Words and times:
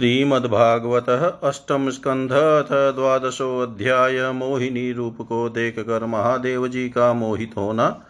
श्रीमद्भागवत 0.00 1.40
अष्टम 1.44 1.90
स्कंध 1.90 2.32
अथ 2.32 2.94
द्वादशोऽध्याय 2.94 4.32
मोहिनी 4.32 4.92
रूप 4.92 5.16
को 5.20 5.48
देख 5.48 5.78
कर 5.78 6.06
महादेव 6.06 6.68
जी 6.68 6.88
का 6.88 7.12
मोहित 7.12 7.50
होना 7.56 8.02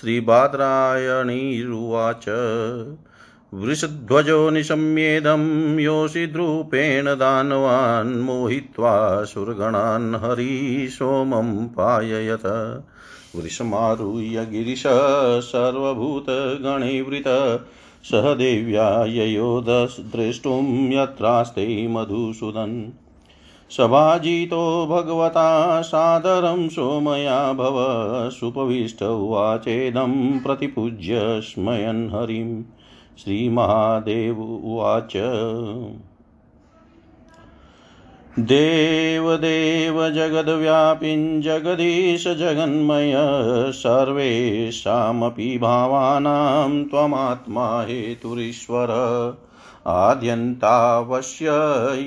श्री 0.00 0.20
बादरायणीरुवाच 0.20 2.24
वृषध्वजो 3.54 4.50
निशम्येदं 4.50 5.78
योषिद्रूपेण 5.78 7.04
दानवान् 7.04 8.22
मोहित्वा 8.22 9.24
सुरगणान् 9.24 10.14
हरिसोमं 10.14 11.68
पाययत। 11.68 12.84
वृषमारुह्य 13.36 14.46
गिरिश 14.46 14.82
सह 18.02 18.34
देव्या 18.34 19.04
ययोदृष्टुं 19.04 20.92
यत्रास्ते 20.92 21.88
मधुसूदन्। 21.88 22.90
सभाजितो 23.70 24.86
भगवता 24.86 25.82
सादरं 25.82 26.68
सोमया 26.68 27.52
भव, 27.52 27.74
सुपविष्ट 28.30 29.02
उवाचेदं 29.02 30.38
प्रतिपूज्य 30.40 31.40
स्मयन् 31.40 32.10
हरिं। 32.10 32.62
श्रीमहादेव 33.18 34.40
उवाच। 34.42 35.16
देवदेव 38.38 40.10
जगद्व्यापिन् 40.10 41.42
जगदीश 41.42 42.28
जगन्मय 42.28 43.12
सर्वेषामपि 43.72 45.58
भावानां 45.58 46.84
त्वमात्मा 46.84 47.82
हेतुरीश्वर। 47.82 48.86
आद्यन्तावश्य 49.86 51.46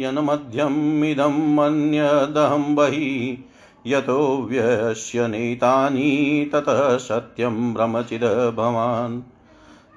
यन्मध्यमिदं 0.02 1.56
मन्यदहं 1.56 2.76
बहिः, 2.76 3.38
यतो 3.88 4.48
व्यस्य 4.52 5.28
नेतानि 5.28 6.50
ततः 6.54 6.98
सत्यं 6.98 7.74
ब्रह्मचिद 7.74 8.24
भवान् 8.58 9.35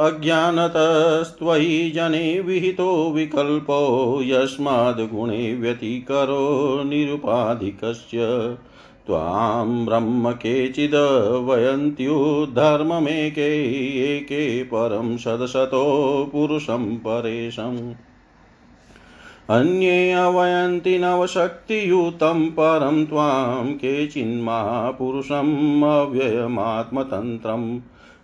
अज्ञानतस्त्वयि 0.00 1.90
जने 1.90 2.40
विहितो 2.40 3.10
विकल्पो 3.10 4.20
यस्माद्गुणे 4.22 5.54
व्यतिकरो 5.54 6.82
निरुपाधिकस्य। 6.84 8.18
त्वां 9.06 9.86
ब्रह्म 9.86 10.30
केचिद् 10.30 11.48
वयन्त्युद्धर्ममेके 11.48 14.16
एके 14.16 14.62
परं 14.62 15.16
सदशतो 15.16 16.28
पुरुषं 16.32 16.96
परेशम्। 16.96 17.92
अन्ये 19.50 20.12
अवयन्ति 20.12 20.98
नवशक्तियुतं 20.98 22.50
परं 22.50 23.06
त्वां 23.06 23.72
केचिन्मापुरुषम् 23.72 25.82
अव्ययमात्मतन्त्रम्। 25.82 27.80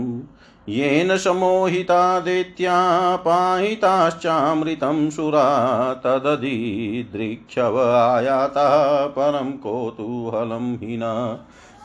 येन 0.69 1.15
समोहिता 1.17 2.19
दैत्या 2.19 2.75
पाहिताश्चामृतं 3.25 5.09
सुरा 5.09 5.47
तदधिदृक्षव 6.05 7.79
आयाता 7.79 8.67
परं 9.07 9.51
कौतूहलं 9.63 10.75
हि 10.75 10.97
न 11.01 11.13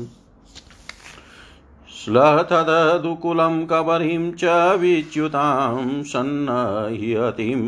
श्लथदुकुलं 1.98 3.54
कबरीं 3.70 4.24
च 4.32 4.44
विच्युतां 4.80 5.78
सन्नह्यतिं 6.12 7.62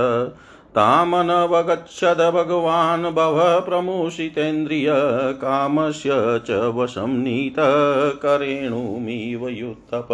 तामनवगच्छद 0.77 2.31
भगवान् 2.35 3.05
भव 3.05 3.61
प्रमुषितेन्द्रियकामस्य 3.61 6.11
च 6.47 6.51
वशं 6.51 7.09
नीतकरेणुमिव 7.09 9.49
युत्तप। 9.49 10.09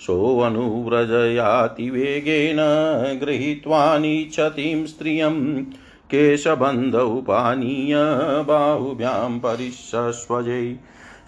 सोऽनुव्रजयातिवेगेन 0.00 2.58
गृहीत्वा 3.22 3.98
नीच्छतीं 3.98 4.86
स्त्रियं 4.86 5.64
केशबन्धौ 6.12 7.08
पानीय 7.08 7.94
बाहुभ्यां 8.48 9.38
परिशस्वजै 9.38 10.76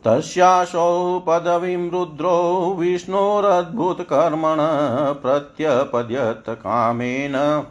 तस्याशौ 0.09 1.19
पदवीं 1.27 1.91
रुद्रो 1.91 2.77
विष्णोरद्भुतकर्मण 2.79 4.57
प्रत्यपद्यत 5.23 6.45
कामेन। 6.49 7.65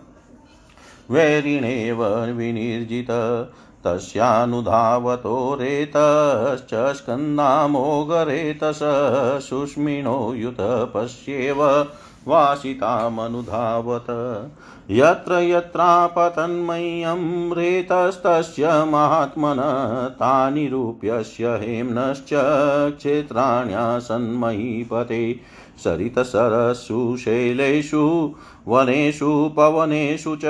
वैरिणेव 1.11 2.05
विनिर्जित 2.15 3.11
तस्यानुधावतो 3.85 5.57
रेतश्च 5.61 6.95
स्कन्दामोगरेतस 6.95 8.79
सुष्मिणो 9.49 10.33
युत 10.33 10.57
पश्येव 10.93 11.87
वासितामनुधावत 12.27 14.05
यत्र 14.89 15.39
यत्रापतन्मह्यं 15.41 17.53
रेतस्तस्य 17.53 18.83
महात्मन 18.85 19.57
तानि 20.19 20.67
रूप्यस्य 20.67 21.57
हेम्नश्च 21.61 22.29
क्षेत्राण्यासन्महीपते 22.97 25.39
सरितसरसु 25.83 27.17
शैलेषु, 27.17 28.33
वनेषु, 28.67 29.53
पवनेषु 29.57 30.35
च 30.35 30.45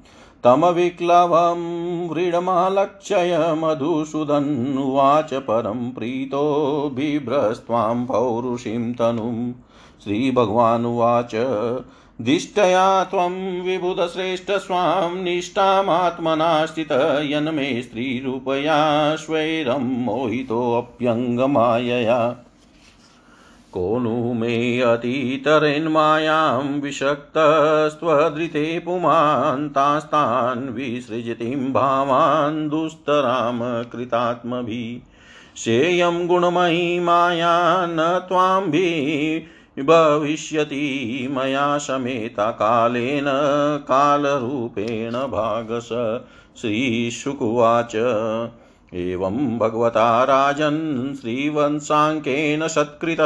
तमविक्लवं 0.43 1.61
व्रीडमालक्षय 2.09 3.37
मधुसूदन्वाच 3.61 5.33
परं 5.47 5.89
प्रीतो 5.91 6.43
बिभ्रस्त्वां 6.95 8.05
पौरुषीं 8.05 8.93
तनुम् 8.93 9.53
श्रीभगवानुवाच। 10.03 11.31
दिष्टया 12.21 13.03
त्वं 13.03 13.61
विबुधश्रेष्ठ 13.61 14.51
स्वां 14.51 15.15
निष्ठामात्मना 15.15 16.65
स्थित 16.65 17.19
यन्मे 17.21 17.81
स्त्रीरूपया 17.81 19.15
स्वैरं 19.15 19.79
मोहितोऽप्यङ्गमायया। 19.79 22.35
को 23.73 23.99
नु 23.99 24.33
मे 24.33 24.81
अतीतरेन्मायां 24.81 26.63
विषक्तस्त्वदृते 26.63 28.79
पुमान्, 28.79 29.69
तास्तान् 29.69 30.69
विसृजतीं 30.69 31.73
भावान् 31.73 32.69
दुस्तरां 32.69 33.83
कृतात्मभिः। 33.83 36.25
गुणमयी 36.25 36.99
माया, 36.99 37.85
न 37.85 38.25
त्वाम्भिः 38.27 39.56
भविष्यति 39.79 41.27
मया 41.31 41.77
समेता 41.77 42.51
कालेन, 42.51 43.25
कालरूपेण 43.87 45.11
भागस। 45.11 45.89
श्रीशुकुवाच। 46.61 47.95
एवं 48.93 49.57
भगवता 49.57 50.23
राजन् 50.23 51.15
श्रीवंशाङ्केन 51.15 52.67
सत्कृत। 52.67 53.19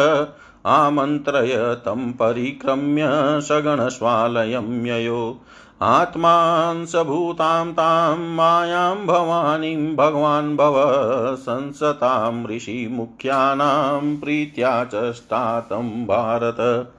आमन्त्रय 0.65 1.55
तं 1.55 2.12
परिक्रम्य 2.12 3.01
सगणस्वालयं 3.41 4.86
ययो 4.86 5.41
आत्मांसभूतां 5.82 7.72
तां 7.72 8.18
मायां 8.18 9.06
भवानीं 9.06 9.96
भगवान् 9.96 10.58
भव 10.58 10.76
संसतां 11.36 12.48
ऋषिमुख्यानां 12.48 14.18
प्रीत्या 14.18 14.84
च 14.84 14.90
स्तातं 14.96 15.84
भारत। 15.84 16.92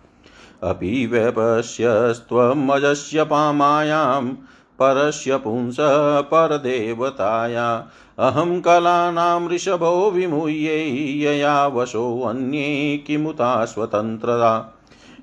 अपि 0.62 1.06
व्यपश्यस्त्वमजस्य 1.06 3.24
पामायां, 3.24 4.34
परस्य 4.78 5.36
पुंस 5.36 5.76
परदेवताया। 6.24 7.86
अहं 8.18 8.60
कलानां 8.60 9.48
ऋषभो 9.48 10.10
विमुह्ये 10.10 11.24
यया 11.24 11.66
वशोऽन्ये 11.66 13.04
किमुता 13.06 13.64
स्वतन्त्रता। 13.64 14.78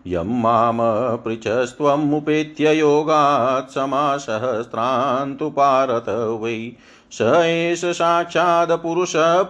यं 0.07 0.41
मामपृच्छस्त्वमुपेत्य 0.41 2.73
योगात् 2.73 3.71
समासहस्रान्तु 3.71 5.49
पारत 5.49 6.09
वै। 6.09 6.71
स 7.11 7.43
एष 7.45 7.85
साक्षादपुरुषः 7.85 9.43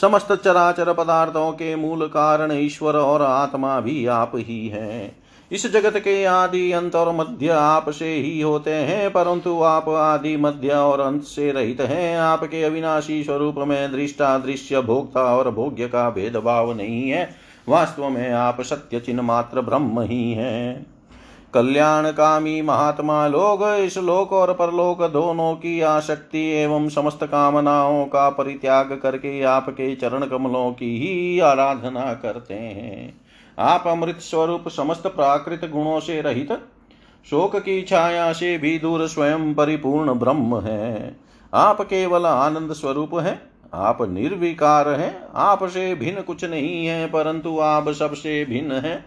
समस्त 0.00 0.32
चराचर 0.34 0.92
पदार्थों 0.92 1.50
के 1.52 1.74
मूल 1.76 2.06
कारण 2.06 2.52
ईश्वर 2.52 2.96
और 2.96 3.22
आत्मा 3.22 3.80
भी 3.80 4.06
आप 4.06 4.32
ही 4.34 4.66
हैं। 4.68 5.16
इस 5.52 5.72
जगत 5.72 5.96
के 5.96 6.24
आदि 6.24 6.72
अंत 6.72 6.94
और 6.94 7.14
मध्य 7.14 7.48
आप 7.48 7.90
से 7.90 8.14
ही 8.14 8.40
होते 8.40 8.70
हैं, 8.70 9.10
परंतु 9.10 9.62
आप 9.62 9.88
आदि, 9.88 10.36
मध्य 10.36 10.68
और 10.68 11.00
अंत 11.00 11.22
से 11.22 11.52
रहित 11.52 11.80
हैं। 11.80 12.18
आपके 12.18 12.62
अविनाशी 12.62 13.24
स्वरूप 13.24 13.54
में 13.58 13.92
दृष्टा, 13.92 14.38
दृश्य, 14.38 14.80
भोक्ता 14.80 15.36
और 15.36 15.50
भोग्य 15.50 15.88
का 15.88 16.10
भेदभाव 16.10 16.76
नहीं 16.76 17.10
है। 17.10 17.30
वास्तव 17.68 18.08
में 18.08 18.32
आप 18.32 18.60
सत्य 18.60 19.00
चिन्ह 19.00 19.22
मात्र 19.22 19.60
ब्रह्म 19.60 20.00
ही 20.00 20.32
हैं। 20.32 20.86
कल्याणकामी 21.54 22.62
महात्मा 22.62 23.26
लोग, 23.26 23.64
इस 23.64 23.98
लोक 23.98 24.32
और 24.32 24.52
परलोक 24.52 25.02
दोनों 25.02 25.54
की 25.54 25.80
आसक्ति 25.80 26.50
एवं 26.50 26.88
समस्त 26.88 27.24
कामनाओं 27.24 28.04
का 28.04 28.30
परित्याग 28.30 29.00
करके 29.02 29.42
आपके 29.42 29.96
चरण 29.96 30.24
कमलों 30.24 30.72
की 30.72 30.98
ही 30.98 31.40
आराधना 31.40 32.14
करते 32.14 32.54
हैं। 32.54 33.19
आप 33.58 33.86
अमृत 33.86 34.18
स्वरूप 34.20 34.68
समस्त 34.68 35.06
प्राकृत 35.06 35.70
गुणों 35.70 36.00
से 36.00 36.20
रहित, 36.20 36.52
शोक 37.30 37.56
की 37.56 37.82
छाया 37.82 38.32
से 38.32 38.58
भी 38.58 38.78
दूर 38.78 39.06
स्वयं 39.06 39.54
परिपूर्ण 39.54 40.14
ब्रह्म 40.14 40.60
है। 40.60 41.16
आप 41.54 41.80
केवल 41.80 42.26
आनंद 42.26 42.72
स्वरूप 42.72 43.14
है, 43.14 43.40
आप 43.74 43.98
निर्विकार 44.02 44.88
हैं, 44.88 45.28
आपसे 45.34 45.94
भिन्न 45.94 46.22
कुछ 46.22 46.44
नहीं 46.44 46.86
है, 46.86 47.06
परंतु 47.06 47.58
आप 47.58 47.88
सबसे 47.88 48.44
भिन्न 48.44 48.72
है। 48.72 49.04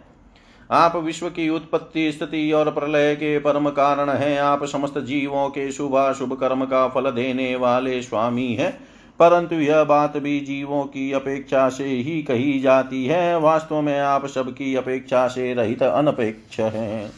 आप 0.72 0.96
विश्व 0.96 1.30
की 1.30 1.50
उत्पत्ति 1.50 2.12
स्थिति 2.12 2.52
और 2.52 2.72
प्रलय 2.72 3.16
के 3.16 3.40
परम 3.40 3.70
कारण 3.70 4.10
हैं, 4.10 4.40
आप 4.40 4.64
समस्त 4.66 5.00
जीवों 5.00 5.50
के 5.50 5.72
शुभ 5.72 6.14
शुभ 6.14 6.34
कर्म 6.40 6.66
का 6.66 6.88
फल 6.88 7.12
देने 7.12 7.56
वाले 7.56 8.02
स्वामी 8.02 8.54
हैं। 8.54 8.93
परंतु 9.20 9.56
यह 9.56 9.84
बात 9.84 10.18
भी 10.18 10.40
जीवों 10.40 10.84
की 10.84 11.12
अपेक्षा 11.12 11.70
से 11.70 11.86
ही 11.86 12.24
कही 12.24 12.60
जाती 12.60 13.06
है। 13.06 13.40
वास्तव 13.40 13.82
में 13.82 14.00
आप 14.00 14.26
सबकी 14.26 14.76
अपेक्षा 14.76 15.28
से 15.28 15.54
रहित 15.54 15.84
अनपेक्ष 15.84 16.60
हैं। 16.60 17.12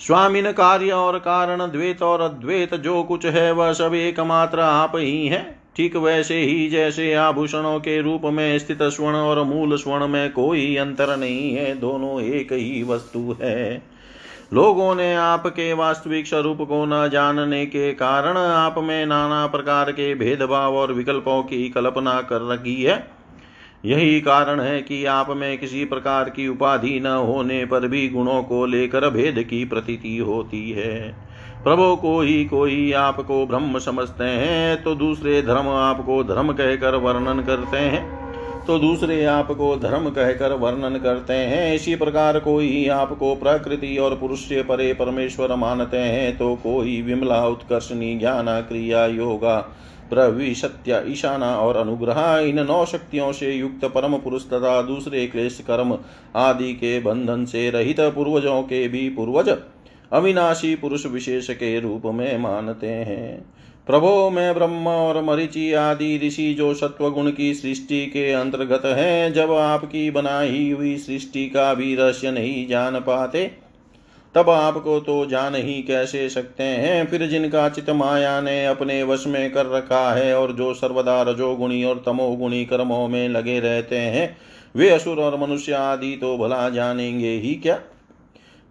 स्वामीन 0.00 0.52
कार्य 0.52 0.90
और 0.90 1.18
कारण, 1.18 1.58
द्वेत 1.60 2.02
और 2.02 2.20
अद्वैत, 2.20 2.74
जो 2.74 3.02
कुछ 3.02 3.26
है 3.26 3.52
वह 3.52 3.72
सब 3.72 3.94
एकमात्र 3.94 4.60
आप 4.60 4.92
ही 4.94 5.26
है। 5.26 5.58
ठीक 5.76 5.96
वैसे 5.96 6.40
ही 6.40 6.68
जैसे 6.68 7.14
आभूषणों 7.14 7.80
के 7.80 8.00
रूप 8.02 8.22
में 8.24 8.58
स्थित 8.58 8.82
स्वर्ण 8.82 9.16
और 9.16 9.42
मूल 9.42 9.76
स्वर्ण 9.76 10.08
में 10.08 10.32
कोई 10.32 10.76
अंतर 10.76 11.16
नहीं 11.16 11.54
है। 11.54 11.78
दोनों 11.80 12.20
एक 12.20 12.52
ही 12.52 12.82
वस्तु 12.82 13.36
है। 13.42 13.95
लोगों 14.52 14.94
ने 14.94 15.14
आपके 15.14 15.72
वास्तविक 15.72 16.26
स्वरूप 16.26 16.58
को 16.60 16.84
न 16.86 17.08
जानने 17.08 17.64
के 17.66 17.92
कारण 17.92 18.36
आप 18.36 18.74
में 18.78 19.06
नाना 19.06 19.46
प्रकार 19.46 19.90
के 19.92 20.14
भेदभाव 20.14 20.76
और 20.76 20.92
विकल्पों 20.92 21.42
की 21.42 21.68
कल्पना 21.68 22.20
कर 22.20 22.48
रखी 22.48 22.82
है। 22.82 22.94
यही 23.84 24.20
कारण 24.20 24.60
है 24.60 24.80
कि 24.82 25.04
आप 25.04 25.30
में 25.30 25.58
किसी 25.58 25.84
प्रकार 25.84 26.30
की 26.30 26.46
उपाधि 26.48 27.00
न 27.00 27.06
होने 27.06 27.64
पर 27.64 27.86
भी 27.88 28.08
गुणों 28.08 28.42
को 28.42 28.64
लेकर 28.66 29.08
भेद 29.10 29.42
की 29.42 29.64
प्रतीति 29.64 30.16
होती 30.18 30.70
है। 30.70 31.12
प्रभु 31.64 31.94
को 31.96 32.20
ही 32.20 32.44
कोई 32.44 32.92
आपको 32.92 33.46
ब्रह्म 33.46 33.78
समझते 33.78 34.24
हैं 34.24 34.82
तो 34.82 34.94
दूसरे 34.94 35.42
धर्म 35.42 35.68
आपको 35.68 36.22
धर्म 36.24 36.52
कहकर 36.52 36.94
वर्णन 36.94 37.42
करते 37.42 37.78
हैं। 37.78 38.25
तो 38.66 38.78
दूसरे 38.78 39.24
आपको 39.24 39.74
धर्म 39.76 40.08
कहकर 40.10 40.52
वर्णन 40.52 40.98
करते 40.98 41.32
हैं। 41.32 41.74
इसी 41.74 41.94
प्रकार 41.96 42.38
कोई 42.38 42.86
आपको 42.88 43.34
प्रकृति 43.34 43.96
और 43.96 44.14
पुरुष 44.16 44.40
से 44.40 44.62
परे 44.62 44.92
परमेश्वर 44.94 45.54
मानते 45.56 45.96
हैं 45.96 46.36
तो 46.38 46.54
कोई 46.56 47.00
विमला, 47.02 47.46
उत्कर्षणी 47.46 48.14
ज्ञान 48.18 48.46
क्रिया 48.60 49.06
योगा 49.06 49.58
प्रवि 50.10 50.54
सत्य, 50.54 51.02
ईशाना 51.08 51.54
और 51.56 51.76
अनुग्रह 51.76 52.36
इन 52.38 52.60
नौ 52.66 52.84
शक्तियों 52.84 53.32
से 53.32 53.52
युक्त 53.52 53.84
परम 53.84 54.16
पुरुष 54.16 54.44
तथा 54.44 54.80
दूसरे 54.82 55.26
क्लेश 55.26 55.60
कर्म 55.60 55.96
आदि 56.36 56.72
के 56.74 56.98
बंधन 57.00 57.44
से 57.44 57.68
रहित 57.70 58.00
पूर्वजों 58.14 58.62
के 58.62 58.86
भी 58.88 59.08
पूर्वज 59.10 59.56
अविनाशी 60.12 60.74
पुरुष 60.74 61.06
विशेष 61.06 61.50
के 61.50 61.78
रूप 61.80 62.02
में 62.06 62.38
मानते 62.38 62.86
हैं। 62.86 63.44
प्रभो 63.86 64.30
में 64.30 64.54
ब्रह्म 64.54 64.88
और 64.88 65.22
मरिचि 65.22 65.72
आदि 65.72 66.20
ऋषि 66.26 66.54
जो 66.54 66.74
सत्व 66.74 67.10
गुण 67.10 67.30
की 67.30 67.54
सृष्टि 67.54 68.06
के 68.06 68.32
अंतर्गत 68.32 68.82
हैं, 68.84 69.32
जब 69.32 69.52
आपकी 69.52 70.10
बनाई 70.10 70.70
हुई 70.70 70.96
सृष्टि 70.96 71.48
का 71.48 71.74
भी 71.74 71.94
रहस्य 71.94 72.30
नहीं 72.30 72.68
जान 72.68 73.00
पाते, 73.00 73.50
तब 74.34 74.50
आपको 74.50 75.00
तो 75.00 75.26
जान 75.26 75.54
ही 75.54 75.82
कैसे 75.82 76.28
सकते 76.28 76.62
हैं? 76.62 77.06
फिर 77.06 77.26
जिनका 77.26 77.68
चित 77.68 77.90
माया 77.90 78.40
ने 78.40 78.66
अपने 78.66 79.02
वश 79.02 79.26
में 79.26 79.52
कर 79.52 79.66
रखा 79.66 80.14
है 80.14 80.38
और 80.38 80.52
जो 80.52 80.74
सर्वदा 80.74 81.22
रजोगुणी 81.22 81.84
और 81.84 82.02
तमोगुणी 82.06 82.64
कर्मों 82.64 83.08
में 83.08 83.28
लगे 83.28 83.60
रहते 83.60 83.96
हैं, 83.96 84.36
वे 84.76 84.90
असुर 84.90 85.18
और 85.18 85.40
मनुष्य 85.40 85.72
आदि 85.72 86.16
तो 86.16 86.38
भला 86.38 86.68
जानेंगे 86.68 87.32
ही 87.32 87.54
क्या? 87.54 87.80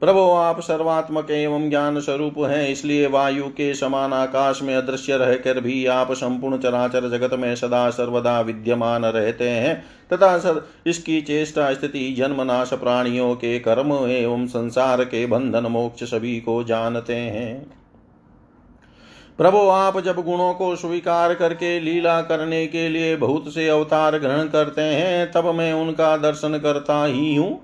प्रभो, 0.02 0.30
आप 0.32 0.60
सर्वात्मक 0.60 1.30
एवं 1.32 1.70
ज्ञान 1.70 2.00
स्वरूप 2.00 2.34
हैं, 2.40 2.68
इसलिए 2.70 3.08
वायु 3.08 3.44
के 3.48 3.74
समान 3.74 4.14
आकाश 4.14 4.62
में 4.62 4.76
अदृश्य 4.76 5.18
रहकर 5.18 5.60
भी 5.60 5.86
आप 5.86 6.12
संपूर्ण 6.12 6.58
चराचर 6.58 7.10
जगत 7.10 7.34
में 7.34 7.56
सदा 7.56 7.90
सर्वदा 7.90 8.40
विद्यमान 8.42 9.06
रहते 9.06 9.50
हैं। 9.50 9.84
तथा 10.14 10.38
सर, 10.38 10.62
इसकी 10.88 11.22
चेष्टा 11.22 11.74
स्थिति, 11.74 12.14
जन्म 12.14 12.42
नाश 12.42 12.74
प्राणियों 12.74 13.36
के 13.36 13.58
कर्म 13.60 13.94
एवं 14.10 14.46
संसार 14.48 15.04
के 15.04 15.26
बंधन 15.26 15.66
मोक्ष 15.66 16.04
सभी 16.04 16.40
को 16.40 16.64
जानते 16.64 17.16
हैं। 17.16 17.66
प्रभो, 19.40 19.68
आप 19.70 20.00
जब 20.00 20.24
गुणों 20.24 20.54
को 20.54 20.76
स्वीकार 20.76 21.34
करके 21.34 21.80
लीला 21.80 22.22
करने 22.22 22.66
के 22.68 22.90
लिए 22.90 23.16
बहुत 23.16 23.54
से 23.54 23.68
अवतार 23.70 24.18
ग्रहण 24.18 24.48
करते 24.48 24.82
हैं, 24.82 25.32
तब 25.32 25.54
मैं 25.56 25.72
उनका 25.74 26.18
दर्शन 26.18 26.58
करता 26.58 27.04
ही 27.06 27.36
हूँ। 27.36 27.62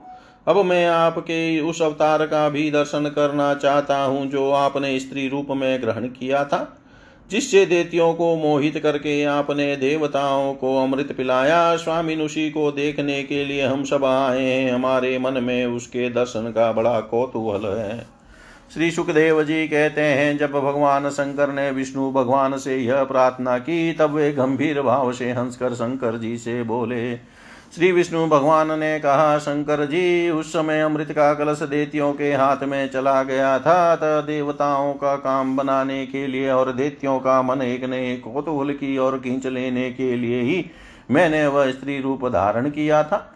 अब 0.48 0.58
मैं 0.58 0.88
आपके 0.88 1.60
उस 1.60 1.82
अवतार 1.82 2.26
का 2.26 2.50
भी 2.50 2.72
दर्शन 2.72 3.06
करना 3.06 3.54
चाहता 3.54 4.04
हूँ, 4.04 4.26
जो 4.28 4.52
आपने 4.52 5.00
स्त्री 5.00 5.28
रूप 5.28 5.48
में 5.50 5.82
ग्रहण 5.82 6.08
किया 6.08 6.44
था, 6.46 6.78
जिससे 7.32 7.66
देतियों 7.66 8.14
को 8.14 8.36
मोहित 8.36 8.80
करके 8.80 9.24
आपने 9.24 9.76
देवताओं 9.76 10.54
को 10.54 10.78
अमृत 10.84 11.12
पिलाया। 11.18 11.76
स्वामी 11.76 12.16
नुषि 12.16 12.50
को 12.50 12.72
देखने 12.72 13.24
के 13.24 13.46
लिए 13.46 13.66
हम 13.66 13.84
सब 13.84 14.06
आए 14.06 14.42
हैं। 14.42 14.72
हमारे 14.72 15.20
मन 15.20 15.44
में 15.44 15.66
उसके 15.66 16.10
दर्शन 16.10 16.52
का 16.52 16.72
बड़ा 16.72 17.00
कौतूहल 17.00 17.66
है। 17.66 18.08
श्री 18.74 18.92
सुखदेव 18.92 19.44
जी 19.44 19.68
कहते 19.68 20.02
हैं, 20.02 20.38
जब 20.38 20.52
भगवान 20.52 21.10
शंकर 21.10 21.54
ने 21.54 21.72
विष्णु 21.72 22.12
भगवान 22.12 22.58
से 22.58 22.78
यह 22.78 23.04
प्रार्थना 23.04 23.58
की, 23.58 23.94
तब 23.94 24.14
वे 24.14 24.32
गंभीर 24.32 24.82
भाव 24.82 25.12
से 25.14 25.32
हंसकर 25.32 25.74
शंकर 25.74 26.18
जी 26.18 26.38
से 26.38 26.64
बोले 26.64 27.14
श्री 27.74 27.92
विष्णु 27.92 28.26
भगवान 28.28 28.80
ने 28.80 29.00
कहा, 29.00 29.38
शंकर 29.38 29.86
जी, 29.86 30.30
उस 30.30 30.52
समय 30.54 30.82
अमृत 30.82 31.12
का 31.12 31.34
कलश 31.34 31.60
देतियों 31.60 32.12
के 32.14 32.34
हाथ 32.34 32.64
में 32.64 32.90
चला 32.92 33.22
गया 33.24 33.60
था 33.60 33.96
तब 33.96 34.26
देवताओं 34.28 34.94
का 34.94 35.16
काम 35.16 35.56
बनाने 35.58 36.06
के 36.06 36.26
लिए 36.28 36.50
और 36.52 36.72
देतियों 36.74 37.20
का 37.20 37.42
मन 37.42 37.62
एक 37.62 37.84
ने 37.84 38.18
कौतूहल 38.18 38.74
की 38.74 38.98
और 38.98 39.18
खींच 39.20 39.48
लेने 39.48 39.92
के 39.92 40.16
लिए 40.16 40.42
ही 40.42 40.66
मैंने 41.12 41.48
वह 41.48 41.72
स्त्री 41.72 42.00
रूप 42.02 42.28
धारण 42.28 42.70
किया 42.70 43.04
था। 43.04 43.28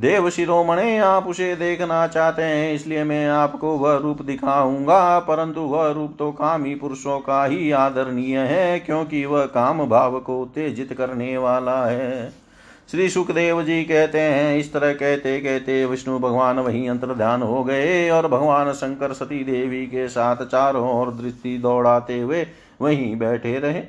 देव 0.00 0.30
शिरोमणे, 0.30 0.98
आप 0.98 1.26
उसे 1.26 1.54
देखना 1.56 2.06
चाहते 2.06 2.42
हैं, 2.42 2.72
इसलिए 2.74 3.04
मैं 3.04 3.28
आपको 3.28 3.76
वह 3.78 3.96
रूप 3.96 4.22
दिखाऊँगा, 4.22 5.18
परंतु 5.18 5.60
वह 5.60 5.90
रूप 5.90 6.16
तो 6.18 6.32
कामी 6.32 6.74
पुरुषों 6.74 7.20
का 7.20 7.44
ही 7.44 7.70
आदरणीय 7.70 8.38
है, 8.38 8.78
क्योंकि 8.80 9.24
वह 9.24 9.44
काम 9.44 9.86
भाव 9.88 10.20
को 10.20 10.40
उत्तेजित 10.42 10.92
करने 10.92 11.36
वाला 11.38 11.84
है। 11.86 12.45
श्री 12.88 13.08
सुखदेव 13.08 13.62
जी 13.62 13.82
कहते 13.84 14.18
हैं 14.20 14.58
इस 14.58 14.72
तरह 14.72 14.92
कहते 14.92 15.38
कहते 15.40 15.84
विष्णु 15.86 16.18
भगवान 16.18 16.58
वहीं 16.58 16.88
अंतर 16.88 17.14
ध्यान 17.14 17.42
हो 17.42 17.64
गए 17.64 18.10
और 18.10 18.28
भगवान 18.28 18.72
शंकर 18.72 19.12
सती 19.12 19.42
देवी 19.44 19.86
के 19.86 20.08
साथ 20.08 20.44
चारों 20.46 20.90
ओर 20.90 21.10
दृष्टि 21.14 21.56
दौड़ाते 21.58 22.20
हुए 22.20 22.46
वहीं 22.80 23.16
बैठे 23.16 23.58
रहे। 23.58 23.82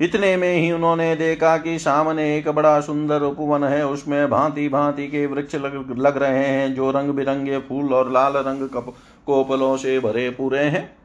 इतने 0.00 0.36
में 0.36 0.52
ही 0.54 0.70
उन्होंने 0.72 1.14
देखा 1.16 1.56
कि 1.56 1.78
सामने 1.78 2.36
एक 2.38 2.48
बड़ा 2.48 2.80
सुंदर 2.80 3.22
उपवन 3.22 3.64
है 3.64 3.86
उसमें 3.86 4.30
भांति 4.30 4.68
भांति 4.68 5.06
के 5.08 5.26
वृक्ष 5.26 5.54
लग, 5.54 5.94
लग 5.98 6.16
रहे 6.16 6.46
हैं 6.46 6.74
जो 6.74 6.90
रंग 6.90 7.10
बिरंगे 7.10 7.58
फूल 7.58 7.94
और 7.94 8.12
लाल 8.12 8.36
रंग 8.36 8.68
कप 8.68 8.94
कोपलों 9.26 9.76
से 9.76 9.98
भरे 10.00 10.30
पूरे 10.30 10.58
हैं। 10.58 10.99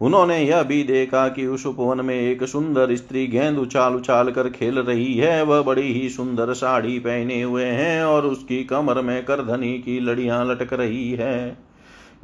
उन्होंने 0.00 0.38
यह 0.38 0.62
भी 0.62 0.82
देखा 0.84 1.28
कि 1.28 1.46
उस 1.46 1.66
उपवन 1.66 2.04
में 2.04 2.14
एक 2.14 2.44
सुंदर 2.44 2.94
स्त्री 2.96 3.26
गेंद 3.26 3.58
उछाल 3.58 3.94
उछाल 3.94 4.30
कर 4.30 4.48
खेल 4.48 4.78
रही 4.78 5.14
है। 5.14 5.42
वह 5.44 5.62
बड़ी 5.62 5.92
ही 5.92 6.08
सुंदर 6.08 6.52
साड़ी 6.54 6.98
पहने 6.98 7.40
हुए 7.42 7.64
हैं 7.64 8.02
और 8.04 8.26
उसकी 8.26 8.62
कमर 8.64 9.00
में 9.02 9.24
करधनी 9.24 9.72
की 9.78 9.98
लड़ियाँ 10.00 10.44
लटक 10.46 10.72
रही 10.72 11.10
है। 11.12 11.56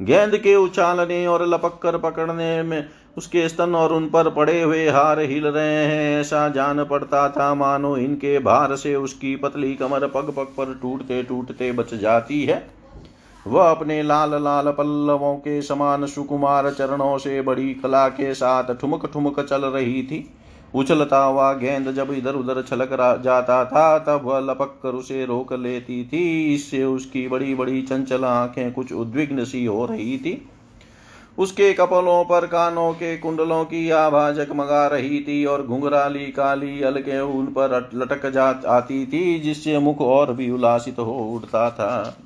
गेंद 0.01 0.37
के 0.37 0.55
उछालने 0.55 1.25
और 1.27 1.45
लपक 1.47 1.79
कर 1.83 1.97
पकड़ने 1.97 2.61
में 2.63 2.85
उसके 3.17 3.47
स्तन 3.49 3.75
और 3.75 3.93
उन 3.93 4.07
पर 4.09 4.29
पड़े 4.29 4.61
हुए 4.61 4.87
हार 4.89 5.19
हिल 5.19 5.45
रहे 5.47 5.85
हैं। 5.85 6.19
ऐसा 6.21 6.47
जान 6.49 6.83
पड़ता 6.83 7.27
था, 7.29 7.53
मानो 7.55 7.95
इनके 7.97 8.37
भार 8.39 8.75
से 8.75 8.95
उसकी 8.95 9.35
पतली 9.35 9.73
कमर 9.75 10.07
पग 10.07 10.33
पग 10.37 10.53
पर 10.57 10.73
टूटते 10.81 11.21
टूटते 11.23 11.71
बच 11.71 11.93
जाती 11.93 12.43
है। 12.43 12.82
वह 13.47 13.69
अपने 13.71 14.03
लाल 14.03 14.43
लाल 14.43 14.71
पल्लवों 14.71 15.35
के 15.35 15.61
समान 15.61 16.05
सुकुमार 16.05 16.71
चरणों 16.73 17.17
से 17.17 17.41
बड़ी 17.41 17.73
कला 17.73 18.07
के 18.09 18.33
साथ 18.33 18.75
ठुमक 18.75 19.05
ठुमक 19.13 19.39
चल 19.39 19.61
रही 19.61 20.03
थी। 20.03 20.29
उछलता 20.75 21.23
हुआ 21.23 21.53
गेंद 21.53 21.91
जब 21.91 22.11
इधर 22.11 22.33
उधर 22.33 22.61
छलक 22.61 23.21
जाता 23.23 23.65
था, 23.65 23.99
तब 23.99 24.21
वह 24.23 24.39
लपक 24.39 24.79
कर 24.83 24.89
उसे 24.89 25.25
रोक 25.25 25.53
लेती 25.53 26.03
थी। 26.05 26.53
इससे 26.55 26.83
उसकी 26.83 27.27
बड़ी 27.27 27.55
बड़ी 27.55 27.81
चंचल 27.81 28.25
आँखें 28.25 28.71
कुछ 28.73 28.93
उद्विग्न 28.93 29.43
सी 29.43 29.65
हो 29.65 29.85
रही 29.85 30.17
थी। 30.17 30.49
उसके 31.37 31.73
कपलों 31.73 32.23
पर 32.23 32.45
कानों 32.45 32.91
के 32.93 33.17
कुंडलों 33.17 33.65
की 33.65 33.89
आभा 33.89 34.31
जगमगा 34.31 34.87
रही 34.87 35.19
थी 35.19 35.45
और 35.45 35.65
घुंघराली 35.67 36.25
काली 36.31 36.81
अलके 36.81 37.19
उन 37.19 37.45
पर 37.45 37.89
लटक 37.93 38.29
जा 38.29 38.45
आती 38.67 39.05
थी, 39.05 39.39
जिससे 39.39 39.79
मुख 39.79 40.01
और 40.01 40.33
भी 40.33 40.51
उल्लासित 40.51 40.99
हो 40.99 41.33
उठता 41.35 41.69
था। 41.69 42.17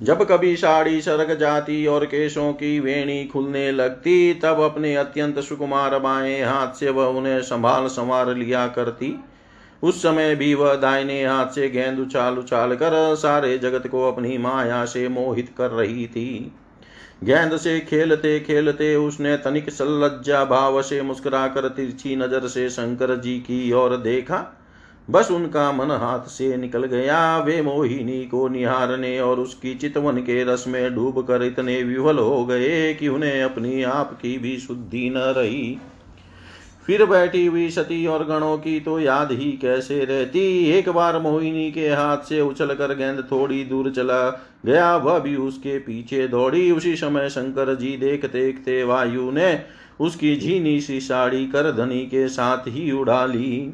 जब 0.00 0.22
कभी 0.24 0.56
साड़ी 0.56 1.00
सरक 1.00 1.38
जाती 1.38 1.86
और 1.86 2.04
केशों 2.04 2.52
की 2.52 2.80
वेणी 2.80 3.24
खुलने 3.24 3.72
लगती, 3.72 4.34
तब 4.34 4.60
अपने 4.60 4.94
अत्यंत 4.96 5.38
सुकुमार 5.38 5.98
बाएँ 5.98 6.42
हाथ 6.42 6.72
से 6.74 6.90
वह 6.90 7.06
उन्हें 7.06 7.42
संभाल 7.42 7.86
संवार 7.86 8.34
लिया 8.34 8.66
करती। 8.66 9.14
उस 9.82 10.02
समय 10.02 10.34
भी 10.34 10.54
वह 10.54 10.74
दाहिने 10.74 11.24
हाथ 11.24 11.46
से 11.46 11.68
गेंद 11.68 11.98
उछाल 11.98 12.38
उछाल 12.38 12.74
कर 12.74 13.14
सारे 13.14 13.58
जगत 13.58 13.86
को 13.86 14.12
अपनी 14.12 14.38
माया 14.38 14.84
से 14.84 15.08
मोहित 15.08 15.54
कर 15.58 15.70
रही 15.70 16.06
थी। 16.06 16.52
गेंद 17.24 17.56
से 17.56 17.80
खेलते 17.80 18.40
खेलते 18.40 18.96
उसने 18.96 19.36
तनिक 19.36 19.70
सलज्जा 19.70 20.44
भाव 20.44 20.82
से 20.82 21.02
मुस्कुरा 21.02 21.46
कर 21.48 21.68
तिरछी 21.68 22.16
नज़र 22.16 22.46
से 22.48 22.68
शंकर 22.70 23.16
जी 23.16 23.38
की 23.38 23.72
ओर 23.72 23.96
देखा। 23.96 24.59
बस 25.10 25.30
उनका 25.30 25.70
मन 25.72 25.90
हाथ 25.90 26.28
से 26.28 26.56
निकल 26.56 26.84
गया। 26.84 27.38
वे 27.38 27.60
मोहिनी 27.62 28.24
को 28.24 28.48
निहारने 28.48 29.18
और 29.20 29.40
उसकी 29.40 29.74
चितवन 29.74 30.18
के 30.18 30.42
रस 30.44 30.64
में 30.68 30.94
डूब 30.94 31.20
कर 31.26 31.42
इतने 31.42 31.82
विफल 31.82 32.18
हो 32.18 32.44
गए 32.46 32.92
कि 32.94 33.08
उन्हें 33.08 33.42
अपनी 33.42 33.82
आप 33.82 34.12
की 34.22 34.36
भी 34.38 34.56
शुद्धि 34.58 35.08
न 35.10 35.32
रही। 35.36 35.78
फिर 36.86 37.04
बैठी 37.06 37.44
हुई 37.46 37.68
सती 37.70 38.06
और 38.06 38.24
गणों 38.24 38.56
की 38.58 38.78
तो 38.80 38.98
याद 39.00 39.32
ही 39.32 39.50
कैसे 39.52 40.04
रहती। 40.04 40.40
एक 40.70 40.88
बार 40.88 41.20
मोहिनी 41.20 41.70
के 41.72 41.88
हाथ 41.88 42.18
से 42.18 42.40
उछल 42.40 42.74
कर 42.74 42.94
गेंद 42.94 43.26
थोड़ी 43.32 43.62
दूर 43.64 43.90
चला। 43.90 44.30
गया 44.66 44.96
वह 44.96 45.18
भी 45.18 45.36
उसके 45.36 45.78
पीछे 45.78 46.26
दौड़ी। 46.28 46.70
उसी 46.70 46.96
समय 46.96 47.28
शंकर 47.28 47.74
जी 47.74 47.96
देखते 47.96 48.28
देखते 48.40 48.82
वायु 48.84 49.30
ने 49.30 49.62
उसकी 50.00 50.36
झीनी 50.36 50.80
सी 50.80 51.00
साड़ी 51.00 51.46
कर 51.46 51.72
धनी 51.76 52.00
के 52.06 52.28
साथ 52.28 52.68
ही 52.68 52.90
उड़ा 52.92 53.24
ली। 53.26 53.72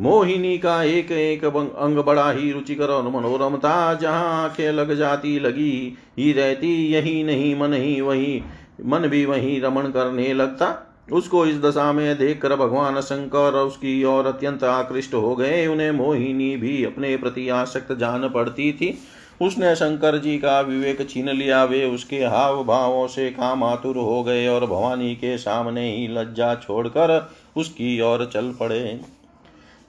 मोहिनी 0.00 0.58
का 0.58 0.82
एक 0.82 1.10
एक 1.12 1.44
अंग 1.44 1.98
बड़ा 1.98 2.30
ही 2.30 2.50
रुचिकर 2.52 2.88
और 2.88 3.08
मनोरम 3.08 3.56
था। 3.56 3.94
जहाँ 3.94 4.44
आँखें 4.44 4.72
लग 4.72 4.94
जाती 4.94 5.38
लगी, 5.40 5.98
ही 6.18 6.32
रहती, 6.32 6.86
यही 6.92 7.22
नहीं, 7.24 7.54
मन 7.56 7.72
ही 7.72 8.00
वही, 8.00 8.42
मन 8.84 8.98
भी 8.98 9.24
वही 9.26 9.60
रमण 9.60 9.82
करने 9.82 10.32
लगता। 10.34 10.88
उसको 11.12 11.46
इस 11.46 11.60
दशा 11.60 11.92
में 11.92 12.18
देखकर 12.18 12.56
भगवान 12.56 13.00
शंकर 13.00 13.54
उसकी 13.54 14.04
ओर 14.04 14.26
अत्यंत 14.26 14.64
आकृष्ट 14.64 15.14
हो 15.14 15.34
गए। 15.36 15.66
उन्हें 15.66 15.90
मोहिनी 15.90 16.56
भी 16.56 16.84
अपने 16.84 17.16
प्रति 17.16 17.48
आसक्त 17.48 17.92
जान 17.92 18.28
पड़ती 18.28 18.72
थी। 18.72 18.98
उसने 19.42 19.74
शंकर 19.76 20.18
जी 20.18 20.38
का 20.38 20.60
विवेक 20.60 21.10
छीन 21.10 21.28
लिया। 21.28 21.64
वे 21.64 21.84
उसके 21.84 22.24
हाव 22.24 22.64
भावों 22.64 23.06
से 23.06 23.30
काम 23.30 23.64
आतुर 23.64 23.96
हो 23.96 24.22
गए 24.22 24.46
और 24.48 24.66
भवानी 24.66 25.14
के 25.14 25.38
सामने 25.38 25.96
ही 25.96 26.08
लज्जा 26.08 26.54
छोड़कर 26.54 27.30
उसकी 27.56 28.00
ओर 28.00 28.30
चल 28.32 28.54
पड़े। 28.60 29.00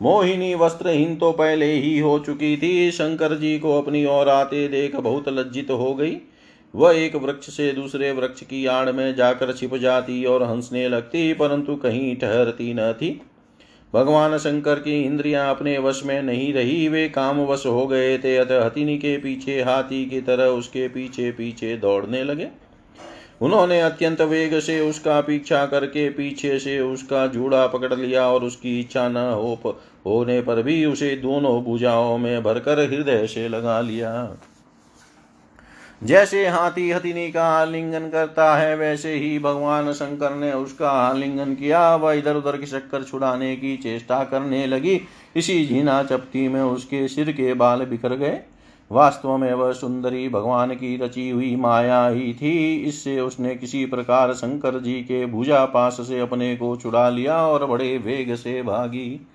मोहिनी 0.03 0.53
वस्त्रहीन 0.55 1.15
तो 1.15 1.31
पहले 1.31 1.65
ही 1.65 1.99
हो 1.99 2.17
चुकी 2.19 2.55
थी। 2.57 2.91
शंकर 2.91 3.35
जी 3.37 3.57
को 3.59 3.77
अपनी 3.81 4.05
ओर 4.05 4.29
आते 4.29 4.67
देख 4.67 4.95
बहुत 4.95 5.29
लज्जित 5.29 5.69
हो 5.71 5.93
गई। 5.95 6.15
वह 6.73 6.97
एक 6.97 7.15
वृक्ष 7.15 7.49
से 7.49 7.71
दूसरे 7.71 8.11
वृक्ष 8.11 8.41
की 8.41 8.65
आड़ 8.65 8.91
में 8.91 9.15
जाकर 9.15 9.53
छिप 9.53 9.75
जाती 9.75 10.23
और 10.25 10.43
हंसने 10.43 10.87
लगती, 10.89 11.33
परंतु 11.33 11.75
कहीं 11.75 12.15
ठहरती 12.15 12.73
न 12.73 12.91
थी। 12.93 13.09
भगवान 13.93 14.37
शंकर 14.37 14.79
की 14.79 15.01
इंद्रियाँ 15.03 15.49
अपने 15.49 15.77
वश 15.77 16.01
में 16.05 16.21
नहीं 16.21 16.53
रही, 16.53 16.87
वे 16.87 17.07
काम 17.09 17.39
वश 17.41 17.65
हो 17.65 17.87
गए 17.87 18.17
थे। 18.17 18.35
अतः 18.37 18.65
हथिनी 18.65 18.97
के 18.97 19.17
पीछे, 19.17 19.61
हाथी 19.61 20.05
की 20.05 20.21
तरह 20.21 20.45
उसके 20.45 20.87
पीछे 20.87 21.31
पीछे 21.31 21.75
दौड़ने 21.77 22.23
लगे। 22.23 22.47
उन्होंने 23.41 23.81
अत्यंत 23.81 24.21
वेग 24.21 24.59
से 24.59 24.79
उसका 24.79 25.21
पीछा 25.21 25.65
करके 25.65 26.09
पीछे 26.09 26.59
से 26.59 26.79
उसका 26.79 27.27
जूड़ा 27.27 27.67
पकड़ 27.67 27.93
लिया 27.93 28.27
और 28.27 28.43
उसकी 28.43 28.79
इच्छा 28.79 29.07
न 29.09 29.17
हो 29.17 29.77
होने 30.05 30.41
पर 30.41 30.61
भी 30.61 30.85
उसे 30.85 31.15
दोनों 31.15 31.61
भुजाओं 31.63 32.17
में 32.17 32.43
भरकर 32.43 32.79
हृदय 32.79 33.27
से 33.27 33.47
लगा 33.49 33.81
लिया। 33.81 34.37
जैसे 36.03 36.47
हाथी 36.47 36.91
हथिनी 36.91 37.31
का 37.31 37.43
आलिंगन 37.43 38.09
करता 38.09 38.55
है, 38.55 38.75
वैसे 38.75 39.13
ही 39.13 39.39
भगवान 39.39 39.91
शंकर 39.93 40.35
ने 40.35 40.51
उसका 40.51 40.89
आलिंगन 40.89 41.53
किया। 41.53 41.95
वह 41.95 42.13
इधर 42.13 42.35
उधर 42.35 42.57
की 42.57 42.65
चक्कर 42.65 43.03
छुड़ाने 43.03 43.55
की 43.55 43.77
चेष्टा 43.77 44.23
करने 44.23 44.67
लगी। 44.67 45.01
इसी 45.35 45.65
झीना 45.65 46.03
चपटी 46.03 46.47
में 46.47 46.61
उसके 46.61 47.07
सिर 47.07 47.31
के 47.31 47.53
बाल 47.53 47.85
बिखर 47.85 48.15
गए। 48.15 48.39
वास्तव 48.91 49.37
में 49.37 49.53
वह 49.53 49.71
सुंदरी 49.71 50.29
भगवान 50.29 50.71
की 50.71 50.97
रची 50.97 51.29
हुई 51.29 51.55
माया 51.55 52.07
ही 52.07 52.33
थी। 52.33 52.75
इससे 52.75 53.19
उसने 53.21 53.55
किसी 53.55 53.85
प्रकार 53.85 54.33
शंकर 54.33 54.79
जी 54.79 54.93
के 54.93 55.25
भुजा 55.25 55.65
पास 55.65 55.97
से 56.01 56.19
अपने 56.19 56.55
को 56.55 56.75
छुड़ा 56.75 57.09
लिया 57.09 57.37
और 57.47 57.65
बड़े 57.65 57.97
वेग 57.97 58.35
से 58.35 58.61
भागी। 58.61 59.27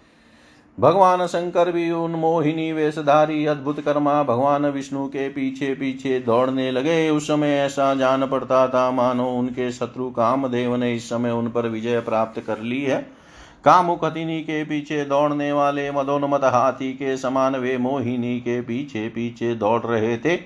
भगवान 0.81 1.27
शंकर 1.27 1.73
भी 1.73 1.91
उन 1.91 2.11
मोहिनी 2.11 2.73
वेशधारी 2.73 3.47
अद्भुत 3.47 3.81
कर्मा 3.81 4.23
भगवान 4.23 4.67
विष्णु 4.67 5.07
के 5.09 5.29
पीछे 5.29 5.75
पीछे 5.75 6.21
दौड़ने 6.21 6.71
लगे। 6.71 7.11
उस 7.11 7.27
समय 7.27 7.49
ऐसा 7.49 7.95
जान 7.95 8.27
पड़ता 8.27 8.69
था, 8.69 8.91
मानो 8.91 9.31
उनके 9.31 9.71
शत्रु 9.73 10.11
कामदेव 10.11 10.77
ने 10.77 10.95
इस 10.95 11.09
समय 11.09 11.31
उन 11.31 11.49
पर 11.49 11.69
विजय 11.69 12.01
प्राप्त 12.01 12.41
कर 12.41 12.59
ली 12.59 12.83
है। 12.83 13.18
कामुक 13.65 14.05
हथिनी 14.05 14.41
के 14.41 14.65
पीछे 14.65 15.05
दौड़ने 15.05 15.53
वाले 15.53 15.91
मदोन्मत 15.91 16.45
हाथी 16.45 16.93
के 16.93 17.17
समान 17.17 17.57
वे 17.57 17.77
मोहिनी 17.79 18.39
के 18.41 18.61
पीछे 18.61 19.09
पीछे 19.09 19.55
दौड़ 19.55 19.81
रहे 19.83 20.17
थे। 20.19 20.39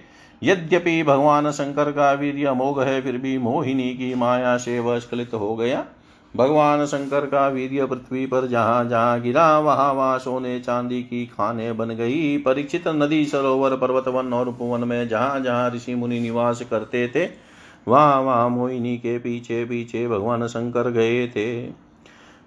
यद्यपि 0.43 1.03
भगवान 1.03 1.51
शंकर 1.51 1.91
का 1.93 2.13
वीर 2.13 2.47
अमोघ 2.47 2.81
है, 2.81 3.01
फिर 3.03 3.19
भी 3.19 3.37
मोहिनी 3.39 3.95
की 3.95 4.15
माया 4.15 4.57
से 4.57 4.79
वह 4.81 4.99
स्खलित 4.99 5.35
हो 5.35 5.55
गया। 5.57 5.85
भगवान 6.37 6.85
शंकर 6.87 7.27
का 7.27 7.47
वीर्य 7.49 7.87
पृथ्वी 7.87 8.27
पर 8.27 8.47
जहाँ 8.47 8.85
जहाँ 8.89 9.21
गिरा, 9.21 9.59
वहाँ 9.59 9.93
वहाँ 9.93 10.19
सोने 10.19 10.59
चांदी 10.61 11.03
की 11.03 11.25
खाने 11.27 11.73
बन 11.73 11.91
गई। 11.91 12.37
परीक्षित 12.37 12.89
नदी, 12.89 13.25
सरोवर 13.25 13.77
पर्वत 13.77 14.09
वन 14.09 14.33
और 14.33 14.49
उपवन 14.49 14.85
में 14.85 15.09
जहाँ 15.09 15.41
जहाँ 15.41 15.71
ऋषि 15.71 15.95
मुनि 15.95 16.21
निवास 16.21 16.63
करते 16.71 17.07
थे, 17.09 17.29
वहाँ 17.89 18.21
वहाँ 18.21 18.49
मोहिनी 18.49 18.97
के 18.99 19.19
पीछे 19.19 19.65
पीछे 19.65 20.07
भगवान 20.09 20.47
शंकर 20.47 20.91
गए 20.91 21.27
थे। 21.29 21.82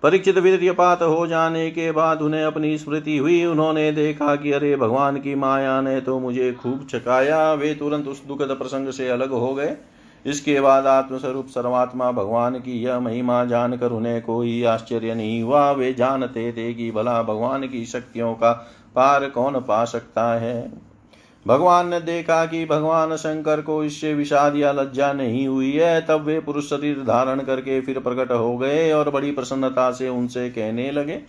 परीक्षित 0.06 0.38
वीर्यपात 0.38 1.02
हो 1.02 1.28
जाने 1.28 1.72
के 1.72 1.92
बाद 1.92 2.22
उन्हें 2.22 2.44
अपनी 2.44 2.78
स्मृति 2.78 3.18
हुई। 3.18 3.46
उन्होंने 3.46 3.92
देखा 3.92 4.36
कि 4.36 4.52
अरे, 4.52 4.76
भगवान 4.76 5.18
की 5.18 5.36
माया 5.36 5.82
ने 5.82 6.02
तो 6.02 6.20
मुझे 6.20 6.54
खूब 6.54 6.88
चकाया। 6.90 7.54
वे 7.54 7.74
तुरंत 7.76 8.08
उस 8.08 8.26
दुखद 8.28 8.48
प्रसंग 8.48 8.90
से 8.90 9.10
अलग 9.10 9.30
हो 9.30 9.54
गए। 9.56 9.78
इसके 10.26 10.62
बाद 10.62 10.88
आत्मस्वरूप 10.88 11.48
सर्वात्मा 11.48 12.12
भगवान 12.12 12.56
की 12.56 12.84
यह 12.84 13.00
महिमा 13.00 13.46
जानकर 13.46 13.92
उन्हें 13.92 14.22
कोई 14.22 14.64
आश्चर्य 14.64 15.16
नहीं 15.16 15.44
हुआ। 15.44 15.72
वे 15.72 15.94
जानते 15.94 16.52
थे 16.52 16.74
कि 16.74 16.92
भला 16.92 17.24
भगवान 17.24 17.68
की 17.68 17.86
शक्तियों 17.86 18.34
का 18.34 18.52
पार 18.96 19.30
कौन 19.30 19.54
पा 19.54 19.86
सकता 19.86 20.40
है। 20.40 20.85
भगवान 21.48 21.88
ने 21.88 22.00
देखा 22.00 22.46
कि 22.46 22.66
भगवान 22.66 23.16
शंकर 23.16 23.62
को 23.62 23.84
इससे 23.84 24.14
विषाद 24.14 24.56
या 24.58 24.72
लज्जा 24.72 25.14
नहीं 25.14 25.48
हुई 25.48 25.72
है, 25.72 26.02
तब 26.02 26.24
वे 26.24 26.40
पुरुष 26.40 26.70
शरीर 26.70 26.96
धारण 26.98 27.40
करके 27.40 27.80
फिर 27.82 28.00
प्रकट 28.00 28.32
हो 28.32 28.58
गए 28.58 28.92
और 28.92 29.10
बड़ी 29.10 29.32
प्रसन्नता 29.32 29.92
से 29.92 30.10
उनसे 30.10 30.50
कहने 30.50 30.92
लगे। 30.92 31.20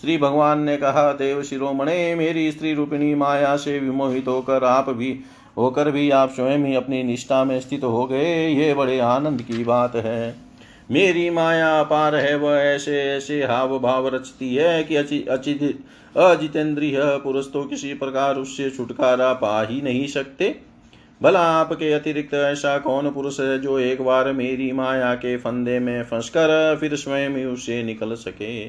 श्री 0.00 0.18
भगवान 0.18 0.60
ने 0.60 0.76
कहा, 0.76 1.12
देव 1.12 1.42
शिरोमणे, 1.42 2.14
मेरी 2.14 2.50
स्त्री 2.52 2.74
रूपिणी 2.74 3.14
माया 3.14 3.56
से 3.56 3.78
विमोहित 3.78 4.28
होकर 4.28 4.64
आप 4.64 4.90
भी, 4.90 5.18
होकर 5.56 5.90
भी 5.90 6.10
आप 6.10 6.30
स्वयं 6.30 6.58
ही 6.58 6.74
अपनी 6.74 7.02
निष्ठा 7.02 7.44
में 7.44 7.60
स्थित 7.60 7.84
हो 7.84 8.04
गए। 8.04 8.48
ये 8.48 8.74
बड़े 8.74 8.98
आनंद 8.98 9.42
की 9.42 9.64
बात 9.64 9.96
है। 9.96 10.34
मेरी 10.90 11.28
माया 11.30 11.80
अपार 11.80 12.14
है, 12.14 12.36
वह 12.36 12.56
ऐसे 12.56 13.02
ऐसे 13.02 13.42
हाव 13.44 13.78
भाव 13.78 14.08
रचती 14.08 14.54
है 14.54 14.84
कि 14.84 14.96
अचित 14.96 15.78
अजितेंद्रिय 16.16 17.00
पुरुष 17.24 17.46
तो 17.52 17.64
किसी 17.64 17.94
प्रकार 17.94 18.36
उससे 18.36 18.70
छुटकारा 18.70 19.32
पा 19.32 19.62
ही 19.62 19.80
नहीं 19.82 20.06
सकते। 20.06 20.54
भला 21.20 21.40
आपके 21.40 21.92
अतिरिक्त 21.92 22.34
ऐसा 22.34 22.76
कौन 22.78 23.10
पुरुष 23.10 23.40
है 23.40 23.58
जो 23.58 23.78
एक 23.78 24.02
बार 24.02 24.32
मेरी 24.32 24.70
माया 24.72 25.14
के 25.14 25.36
फंदे 25.36 25.78
में 25.78 26.02
फंसकर 26.04 26.76
फिर 26.80 26.96
स्वयं 26.96 27.44
उससे 27.46 27.82
निकल 27.82 28.14
सके? 28.14 28.64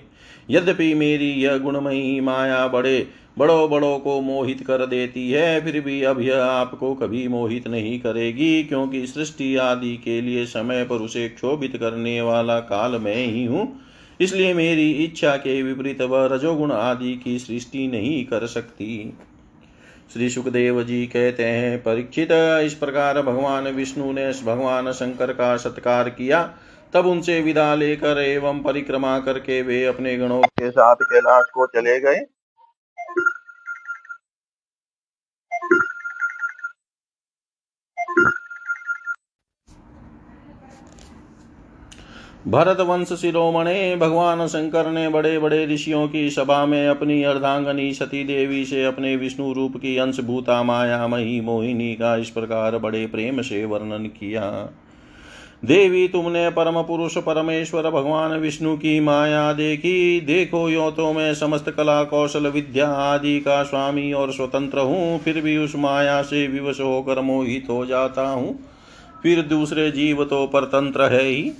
यद्यपि 0.49 0.93
मेरी 0.93 1.29
यह 1.31 1.57
गुणमयी 1.57 2.19
माया 2.21 2.67
बड़े 2.67 3.07
बड़ों 3.39 3.69
बड़ों 3.69 3.97
को 3.99 4.19
मोहित 4.21 4.61
कर 4.67 4.85
देती 4.85 5.29
है, 5.31 5.61
फिर 5.61 5.79
भी 5.81 6.01
अब 6.03 6.21
यह 6.21 6.43
आपको 6.43 6.93
कभी 6.93 7.27
मोहित 7.27 7.67
नहीं 7.67 7.99
करेगी, 7.99 8.63
क्योंकि 8.63 9.07
सृष्टि 9.07 9.55
आदि 9.55 9.95
के 9.97 10.21
लिए 10.21 10.45
समय 10.45 10.83
पर 10.83 10.95
उसे 10.95 11.27
क्षोभित 11.29 11.77
करने 11.77 12.21
वाला 12.21 12.59
काल 12.59 12.91
मैं 12.91 13.25
ही 13.25 13.45
हूँ। 13.45 13.65
इसलिए 14.21 14.53
मेरी 14.53 14.91
इच्छा 14.91 15.35
के 15.37 15.61
विपरीत 15.63 16.01
वह 16.01 16.25
रजोगुण 16.25 16.71
आदि 16.71 17.15
की 17.23 17.39
सृष्टि 17.39 17.87
नहीं 17.87 18.25
कर 18.25 18.45
सकती। 18.47 19.17
श्री 20.13 20.29
सुखदेव 20.29 20.83
जी 20.83 21.05
कहते 21.07 21.45
हैं, 21.45 21.83
परीक्षित, 21.83 22.29
इस 22.65 22.73
प्रकार 22.73 23.21
भगवान 23.21 23.67
विष्णु 23.67 24.11
ने 24.11 24.31
भगवान 24.43 24.91
शंकर 24.91 25.33
का 25.33 25.57
सत्कार 25.57 26.09
किया। 26.09 26.43
तब 26.93 27.05
उनसे 27.05 27.41
विदा 27.41 27.75
लेकर 27.75 28.17
एवं 28.17 28.63
परिक्रमा 28.63 29.19
करके 29.19 29.61
वे 29.61 29.85
अपने 29.85 30.17
गणों 30.17 30.41
के 30.41 30.71
साथ 30.71 30.95
कैलाश 30.95 31.45
को 31.53 31.67
चले 31.67 31.99
गए। 31.99 32.25
भरत 42.47 42.79
वंश 42.79 43.13
शिरोमणे 43.13 43.95
भगवान 43.95 44.47
शंकर 44.47 44.91
ने 44.91 45.09
बड़े 45.09 45.39
बड़े 45.39 45.65
ऋषियों 45.65 46.07
की 46.07 46.29
सभा 46.29 46.65
में 46.65 46.87
अपनी 46.87 47.23
अर्धांगनी 47.23 47.93
सती 47.93 48.23
देवी 48.23 48.65
से 48.65 48.83
अपने 48.85 49.15
विष्णु 49.15 49.53
रूप 49.53 49.77
की 49.77 49.97
अंश 49.97 50.19
भूता 50.19 50.63
माया, 50.63 51.07
मही, 51.07 51.41
मोहिनी 51.41 51.93
का 51.93 52.15
इस 52.15 52.29
प्रकार 52.29 52.77
बड़े 52.77 53.05
प्रेम 53.07 53.41
से 53.41 53.65
वर्णन 53.65 54.05
किया। 54.05 54.69
देवी, 55.65 56.07
तुमने 56.07 56.49
परम 56.49 56.81
पुरुष 56.81 57.17
परमेश्वर 57.17 57.89
भगवान 57.89 58.31
विष्णु 58.31 58.77
की 58.77 58.99
माया 58.99 59.53
देखी। 59.53 60.21
देखो 60.21 60.69
यो 60.69 60.91
तो 60.91 61.13
मैं 61.13 61.33
समस्त 61.33 61.69
कला, 61.69 62.03
कौशल, 62.03 62.47
विद्या 62.47 62.87
आदि 62.87 63.39
का 63.39 63.63
स्वामी 63.63 64.13
और 64.13 64.31
स्वतंत्र 64.31 64.79
हूँ, 64.79 65.19
फिर 65.19 65.41
भी 65.41 65.57
उस 65.57 65.75
माया 65.75 66.21
से 66.21 66.47
विवश 66.47 66.81
होकर 66.81 67.21
मोहित 67.21 67.67
हो 67.69 67.85
जाता 67.85 68.29
हूँ। 68.29 68.59
फिर 69.23 69.41
दूसरे 69.41 69.91
जीव 69.91 70.23
तो 70.23 70.47
परतंत्र 70.47 71.01
है 71.01 71.23
ही। 71.23 71.51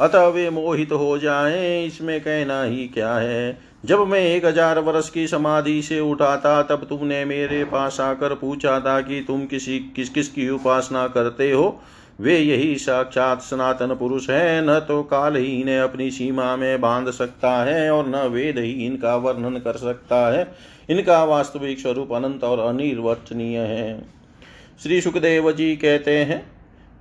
अतः 0.00 0.26
वे 0.26 0.50
मोहित 0.50 0.92
हो 0.92 1.18
जाएँ 1.18 1.86
इसमें 1.86 2.20
कहना 2.20 2.62
ही 2.62 2.88
क्या 2.88 3.14
है? 3.14 3.58
जब 3.84 4.00
मैं 4.00 4.20
एक 4.20 4.44
हज़ार 4.44 4.78
वर्ष 4.78 5.10
की 5.10 5.26
समाधि 5.26 5.82
से 5.82 6.00
उठा 6.00 6.36
था 6.36 6.62
तब 6.62 6.86
तुमने 6.88 7.24
मेरे 7.24 7.64
पास 7.64 8.00
आकर 8.00 8.34
पूछा 8.34 8.80
था 8.80 9.00
कि 9.00 9.24
तुम 9.26 9.46
किसी, 9.46 9.78
किस 9.78 10.08
किस 10.08 10.28
की 10.28 10.50
उपासना 10.50 11.06
करते 11.08 11.52
हो? 11.52 11.82
वे 12.20 12.38
यही 12.38 12.76
साक्षात 12.76 13.42
सनातन 13.42 13.94
पुरुष 13.94 14.30
है, 14.30 14.66
न 14.66 14.80
तो 14.80 15.02
काल 15.02 15.36
ही 15.36 15.60
इन्हें 15.60 15.78
अपनी 15.78 16.10
सीमा 16.10 16.56
में 16.56 16.80
बाँध 16.80 17.10
सकता 17.10 17.64
है, 17.64 17.90
और 17.90 18.08
न 18.08 18.16
वेद 18.16 18.58
ही 18.58 18.86
इनका 18.86 19.16
वर्णन 19.16 19.56
कर 19.58 19.76
सकता 19.76 20.32
है। 20.32 20.54
इनका 20.90 21.24
वास्तविक 21.24 21.78
स्वरूप 21.78 22.12
अनंत 22.12 22.44
और 22.44 22.58
अनिर्वचनीय 22.58 23.58
है। 23.58 24.06
श्री 24.82 25.00
सुखदेव 25.00 25.52
जी 25.52 25.76
कहते 25.76 26.18
हैं 26.18 26.54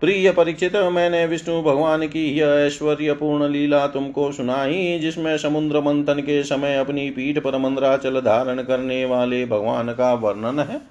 प्रिय 0.04 0.32
परीक्षित 0.32 0.76
मैंने 0.76 1.26
विष्णु 1.26 1.62
भगवान 1.62 2.08
की 2.08 2.26
यह 2.40 2.48
ऐश्वर्यपूर्ण 2.48 3.48
लीला 3.50 3.86
तुमको 3.88 4.32
सुनाई, 4.32 5.00
जिसमें 5.00 5.38
समुद्र 5.38 5.80
मंथन 5.80 6.20
के 6.20 6.44
समय 6.44 6.78
अपनी 6.78 7.10
पीठ 7.10 7.38
पर 7.40 7.58
मंद्राचल 7.58 8.20
धारण 8.20 8.62
करने 8.62 9.06
वाले 9.06 9.46
भगवान 9.46 9.92
का 9.92 10.14
वर्णन 10.14 10.60
है। 10.60 10.82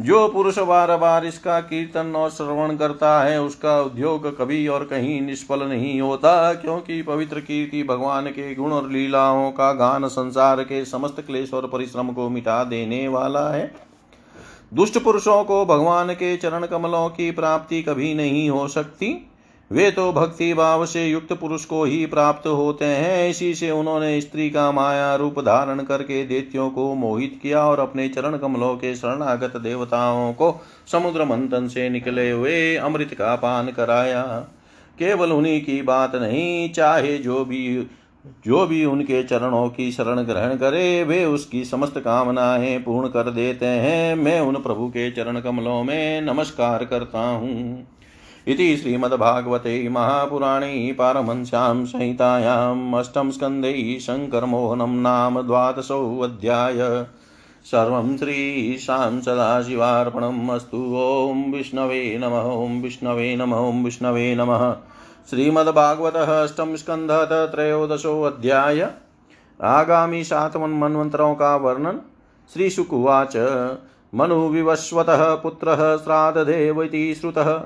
जो 0.00 0.28
पुरुष 0.28 0.58
बार 0.58 0.96
बार 0.96 1.26
इसका 1.26 1.60
कीर्तन 1.60 2.12
और 2.16 2.30
श्रवण 2.30 2.76
करता 2.76 3.22
है, 3.22 3.40
उसका 3.42 3.80
उद्योग 3.82 4.38
कभी 4.38 4.66
और 4.68 4.84
कहीं 4.84 5.20
निष्फल 5.20 5.62
नहीं 5.62 6.00
होता, 6.00 6.52
क्योंकि 6.54 7.02
पवित्र 7.02 7.40
कीर्ति 7.40 7.82
भगवान 7.82 8.26
के 8.26 8.54
गुण 8.54 8.72
और 8.72 8.90
लीलाओं 8.90 9.50
का 9.50 9.72
गान 9.72 10.08
संसार 10.08 10.62
के 10.62 10.84
समस्त 10.84 11.20
क्लेश 11.20 11.54
और 11.54 11.66
परिश्रम 11.66 12.08
को 12.08 12.28
मिटा 12.28 12.64
देने 12.64 13.08
वाला 13.08 13.48
है। 13.50 13.89
दुष्ट 14.72 14.98
पुरुषों 14.98 15.42
को 15.44 15.64
भगवान 15.66 16.12
के 16.12 16.36
चरण 16.36 16.66
कमलों 16.66 17.08
की 17.08 17.30
प्राप्ति 17.30 17.82
कभी 17.82 18.14
नहीं 18.14 18.48
हो 18.50 18.68
सकती। 18.68 19.26
वे 19.70 19.90
तो 19.90 20.12
भक्ति 20.12 20.52
भाव 20.54 20.84
से 20.86 21.06
युक्त 21.06 21.32
पुरुष 21.32 21.64
को 21.64 21.84
ही 21.84 22.06
प्राप्त 22.06 22.46
होते 22.46 22.84
हैं। 22.84 23.28
इसी 23.30 23.54
से 23.54 23.70
उन्होंने 23.70 24.20
स्त्री 24.20 24.48
का 24.50 24.70
माया 24.72 25.14
रूप 25.14 25.40
धारण 25.40 25.82
करके 25.82 26.24
देत्यों 26.24 26.70
को 26.70 26.94
मोहित 26.94 27.38
किया 27.42 27.64
और 27.66 27.80
अपने 27.80 28.08
चरण 28.08 28.36
कमलों 28.38 28.74
के 28.76 28.94
शरणागत 28.94 29.56
देवताओं 29.56 30.32
को 30.32 30.60
समुद्र 30.92 31.24
मंथन 31.24 31.68
से 31.68 31.88
निकले 31.88 32.30
हुए 32.30 32.76
अमृत 32.76 33.14
का 33.14 33.34
पान 33.36 33.68
कराया। 33.68 34.22
केवल 34.98 35.32
उन्हीं 35.32 35.60
की 35.60 35.82
बात 35.82 36.16
नहीं, 36.16 36.72
चाहे 36.72 37.18
जो 37.18 37.44
भी 37.44 37.86
जो 38.26 38.66
भी 38.66 38.84
उनके 38.84 39.22
चरणों 39.22 39.68
की 39.68 39.92
शरण 39.92 40.20
ग्रहण 40.20 40.56
करे, 40.56 41.04
वे 41.04 41.24
उसकी 41.24 41.64
समस्त 41.64 41.98
कामनाएँ 41.98 42.78
पूर्ण 42.78 43.08
कर 43.08 43.30
देते 43.30 43.66
हैं। 43.66 44.14
मैं 44.14 44.40
उन 44.40 44.54
प्रभु 44.54 44.88
के 44.88 45.10
चरण 45.10 45.40
कमलों 45.40 45.84
में 45.84 46.20
नमस्कार 46.20 46.84
करता 46.84 47.20
हूँ। 47.20 47.86
इति 48.48 48.76
श्रीमद्भागवते 48.76 49.88
महापुराणे 49.88 50.92
पारमहंस्यां 50.98 51.84
संहितायाम् 51.84 52.94
अष्टम 52.94 53.30
स्कन्धे 53.30 53.98
शङ्करमोहनं 54.00 55.00
नाम 55.00 55.42
द्वादशोऽध्याय 55.42 57.06
सर्वं 57.64 58.16
श्रीशां 58.16 59.20
सदाशिवार्पणम् 59.20 60.50
अस्तु। 60.50 60.96
ॐ 60.96 61.52
विष्णवे 61.52 62.18
नमः, 62.18 62.42
ॐ 62.42 62.82
विष्णवे 62.82 63.36
नमः, 63.36 63.56
ॐ 63.56 63.84
विष्णवे 63.84 64.34
नमः। 64.34 64.76
श्रीमद्भागवत 65.30 66.16
अष्टम 66.16 66.74
स्कंध 66.76 67.10
त्रयोदशो 67.54 68.22
अध्याय। 68.22 68.90
आगामी 69.62 70.24
सात 70.24 70.56
मनमंत्रों 70.56 71.34
का 71.34 71.56
वर्णन। 71.56 72.00
श्री 72.54 72.70
शुकुवाच 72.70 73.36
मनुविवस्वत 74.14 75.06
पुत्र 75.10 76.00
श्राद्धदेव 76.04 76.88
श्रुतः। 77.20 77.62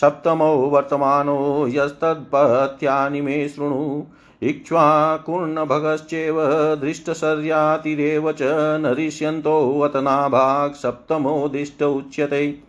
सप्तमो 0.00 0.44
वर्तमानो 0.44 1.66
यस्तत्पत्यानि 1.68 3.20
मे 3.20 3.48
शृणु। 3.48 4.02
इक्ष्वाकुर्णभगश्चेव 4.42 6.36
दृष्टशर्यातिरेव 6.76 8.32
च 8.32 8.78
नरिष्यन्तोऽतनाभाक् 8.82 10.74
सप्तमोदिष्ट 10.74 11.82
उच्यते। 11.82 12.65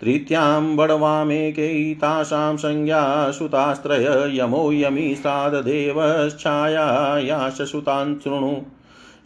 तृतीयां 0.00 0.76
बडवामेकै 0.76 1.94
तासां 1.94 2.56
संज्ञा 2.56 3.30
सुतास्त्रय 3.30 4.38
यमो 4.38 4.72
यमी 4.72 5.14
साददेवश्छायायाश 5.14 7.62
सुतान् 7.62 8.16
शृणु। 8.24 8.56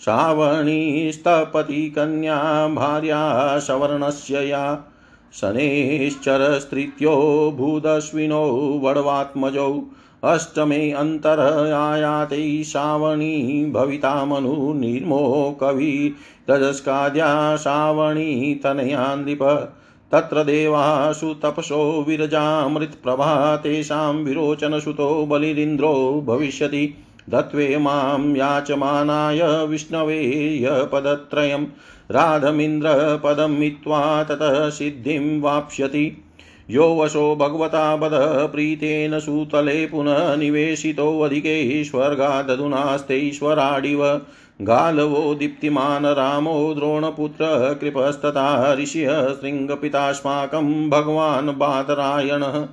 श्रावणीस्तपति 0.04 1.90
कन्या 1.90 2.68
भार्या 2.68 3.58
सवर्णस्य 3.58 4.48
या। 4.48 4.92
शनैश्चरस्त्रीत्यो 5.34 7.54
भूदश्विनौ 7.56 8.80
वडवात्मजौ। 8.82 9.80
अष्टमे 10.24 10.90
अन्तरयाते 10.90 12.64
श्रावणी 12.64 13.66
भविता 13.74 14.24
मनु 14.24 14.72
निर्मो 14.72 15.58
कवि 15.60 16.14
रजस्काद्या 16.50 17.56
श्रावणी 17.56 18.60
तनया 18.64 19.14
नृप 19.14 19.72
तत्र 20.12 20.44
देवासु 20.44 21.34
तपसो 21.34 22.04
विरजामृतप्रभा 22.08 23.56
तेषां 23.56 24.14
विरोचनसुतो 24.14 25.26
बलिरिन्द्रो 25.26 26.24
भविष्यति। 26.26 26.94
दत्वे 27.30 27.76
माँ 27.76 28.34
याचमानाय 28.36 29.66
विष्णवे 29.66 30.22
यपदत्रयं। 30.62 31.64
राधमिन्द्रपदं 32.10 33.48
मित्वा 33.48 34.24
ततः 34.24 34.70
सिद्धिं 34.70 35.40
वाप्स्यति। 35.40 36.25
यो 36.70 36.96
वशो 36.96 37.36
भगवता 37.36 37.96
बद 37.96 38.10
प्रीतेन 38.52 39.20
सूतले 39.20 39.86
पुनः 39.86 40.36
निवेशितोऽधिके 40.36 41.84
स्वर्गादधुनास्तेश्वराडिव 41.84 44.20
गालवो 44.62 45.34
दीप्तिमान् 45.34 46.06
रामो 46.06 46.74
द्रोणपुत्र 46.74 47.76
कृपस्तथा 47.80 48.74
ऋषिः 48.74 49.28
शृङ्गपितास्माकं 49.28 50.90
भगवान् 50.90 51.48
बादरायणः। 51.48 52.68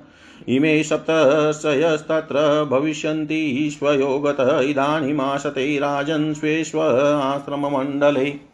इमे 0.48 0.82
सप्तशयस्तत्र 0.82 2.68
भविष्यन्ति 2.70 3.70
स्वयोगत 3.72 4.36
इदानीमाशते 4.40 5.78
राजन् 5.78 6.34
स्वेष्व 6.34 6.80
आश्रममण्डले। 7.22 8.53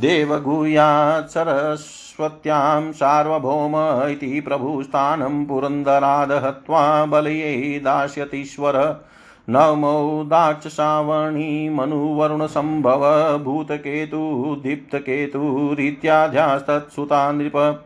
देवगुह्यात् 0.00 1.26
सरस्वत्यां 1.26 2.92
सार्वभौम 2.92 4.08
इति 4.08 4.40
प्रभुस्थानं 4.40 5.46
पुरन्दराद 5.46 6.32
हत्वा 6.32 7.06
बलये 7.06 7.80
दास्यतीश्वर। 7.84 9.04
नमो 9.50 10.24
दाक्षसावणी 10.24 11.68
मनुवरुणसम्भव, 11.68 13.38
भूतकेतु 13.38 14.60
दीप्तकेतुरित्याध्यास्तत्सुता 14.62 17.32
नृप। 17.32 17.84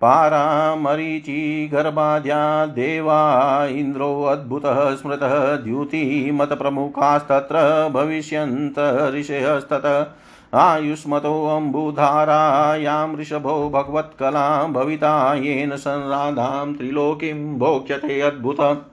पारामरीचिगर्भाद्या 0.00 2.66
देवा 2.66 3.66
इन्द्रोऽद्भुतः 3.66 4.96
स्मृतः, 4.96 5.56
द्युतिमतप्रमुखास्तत्र 5.56 7.90
भविष्यन्त 7.94 9.10
ऋषयस्ततः 9.14 10.06
आयुष्मतोऽम्बुधारायां 10.54 13.08
वृषभो 13.08 13.70
भगवत्कला 13.70 14.66
भविता 14.66 15.34
येन 15.34 15.76
संराधां 15.76 16.74
त्रिलोकीं 16.74 17.58
भोक्ष्यते 17.58 18.20
अद्भुत। 18.20 18.86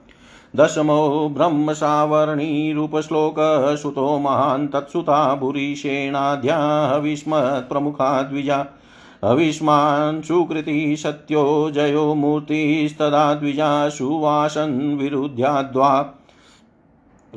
दशमो 0.56 1.28
ब्रह्मसावर्णीरूपश्लोकसुतो 1.28 4.18
महान् 4.18 4.68
तत्सुता 4.68 5.34
भूरिषेणाध्या 5.34 6.96
विस्मत्प्रमुखा 6.96 8.22
द्विजा 8.22 8.66
अविस्मान् 9.22 10.22
सुकृति 10.22 10.96
सत्यो 10.98 11.70
जयो 11.70 12.14
मूर्तिस्तदा 12.14 13.34
द्विजा 13.34 13.88
सुवासन् 13.88 14.98
विरुद्ध्याद्वा। 14.98 16.14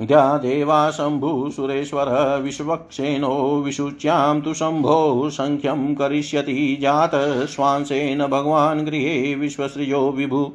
द्या 0.01 0.37
देवा 0.37 0.91
शम्भुसुरेश्वरः 0.91 2.35
विश्वक्षेणो 2.35 3.61
विशुच्यां 3.65 4.41
तु 4.41 4.53
शम्भो 4.53 5.29
सङ्ख्यं 5.29 5.95
करिष्यति 5.95 6.77
जातश्वांसेन 6.81 8.27
भगवान् 8.27 8.85
गृहे 8.85 9.35
विश्वसृजो 9.35 10.11
विभु। 10.11 10.51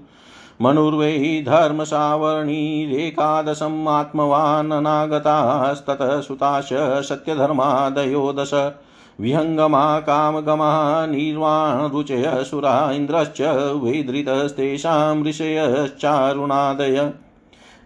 मनुर्वै 0.62 1.42
धर्मसावर्णीरेकादशम् 1.46 3.88
आत्मवान् 3.88 4.72
अनागतास्ततः 4.72 6.20
सुताश 6.20 6.68
सत्यधर्मादयो 7.09 8.33
दश 8.33 8.72
विहङ्गमा 9.20 10.00
कामगमः 10.00 11.07
निर्वाणरुचय 11.07 12.44
सुरा 12.50 12.92
इन्द्रश्च 12.92 13.40
वैधृतस्तेषां 13.85 15.24
ऋषयश्चारुणादय। 15.24 17.12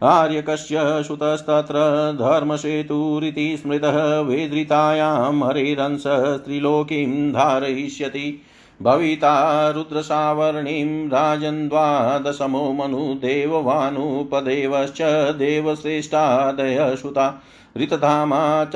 आर्यकस्य 0.05 0.79
सुतस्तत्र 0.81 1.75
धर्मसेतुरिति 2.19 3.57
स्मृतः 3.57 4.21
वेदृतायां 4.21 5.49
हरिरंस 5.49 6.05
त्रिलोकीं 6.47 7.33
धारयिष्यति। 7.33 8.41
भविता 8.83 9.71
रुद्रसावर्णीं 9.71 11.09
राजन् 11.09 11.69
द्वादशमो 11.69 12.73
मनुदेववानुपदेवश्च 12.73 14.99
देवश्रेष्ठादय 15.39 16.97
सुता 17.03 17.43
ऋतधामा 17.79 18.65
च 18.65 18.75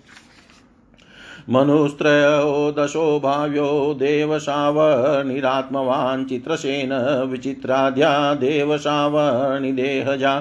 मनुस्त्रयो 1.49 2.75
दशो 2.79 3.19
भाव्यो 3.19 3.95
देवशावनिरात्मवान् 3.99 6.25
चित्रसेन 6.25 6.93
विचित्राद्या 7.31 8.33
देवशावनिदेहजा। 8.33 10.35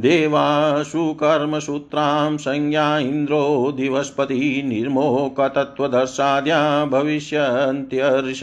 देवासु 0.00 1.12
कर्मसूत्रां 1.14 2.36
संज्ञा 2.36 2.98
इन्द्रो 2.98 3.72
दिवस्पति 3.76 4.62
निर्मोकतत्त्वदर्शाद्या 4.66 6.60
भविष्यन्त्यर्ष 6.84 8.42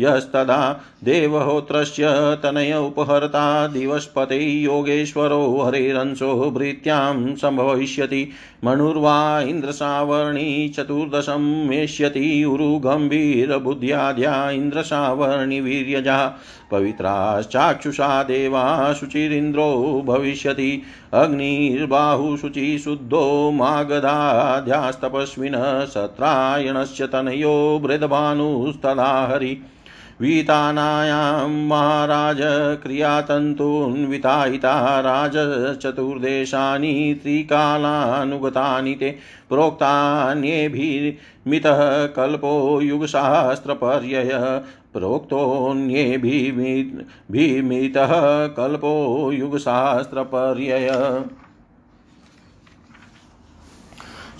यस्तदा 0.00 0.80
देवहोत्रस्य 1.04 2.06
तनय 2.42 2.74
उपहर्ता 2.74 3.66
दिवस्पते 3.66 4.36
योगेश्वरो 4.36 5.62
हरेरंशो 5.66 6.50
भृत्यां 6.50 7.36
सम्भविष्यति 7.36 8.28
मनुर्वा 8.64 9.40
इन्द्रसावर्णी, 9.40 10.68
चतुर्दशं 10.68 11.68
मेष्यति। 11.68 12.44
उरुगम्भीरबुद्ध्याद्या 12.44 14.50
इन्द्रसावर्णि, 14.50 15.60
वीर्यजा, 15.60 16.34
पवित्राश्चाक्षुषा, 16.70 18.22
देवा, 18.22 18.92
शुचिरिन्द्रो 18.92 20.02
भविष्यति। 20.06 20.82
अग्निर्बाहुशुचि 21.14 22.78
शुद्धो 22.78 23.50
मागधाध्यास्तपस्विनः 23.50 25.84
सत्रायणस्य 25.84 27.06
तनयो, 27.06 27.80
बृदभानुस्तदा 27.82 29.28
हरि। 29.32 29.58
वीतानायां 30.22 31.48
महाराज 31.68 32.40
क्रियातन्तून्वितायिता 32.82 34.74
राजचतुर्देशानि 35.00 36.92
त्रिकालानुगतानि 37.22 38.94
ते 38.94 39.10
प्रोक्तान्येभिर्मितः 39.48 40.52
कल्पो 42.16 42.52
युगशास्त्रपर्यय 42.80 44.30
प्रोक्तोऽन्येभिमितः 44.94 45.32
कल्पो 48.56 48.92
युगशास्त्रपर्यय 49.32 50.88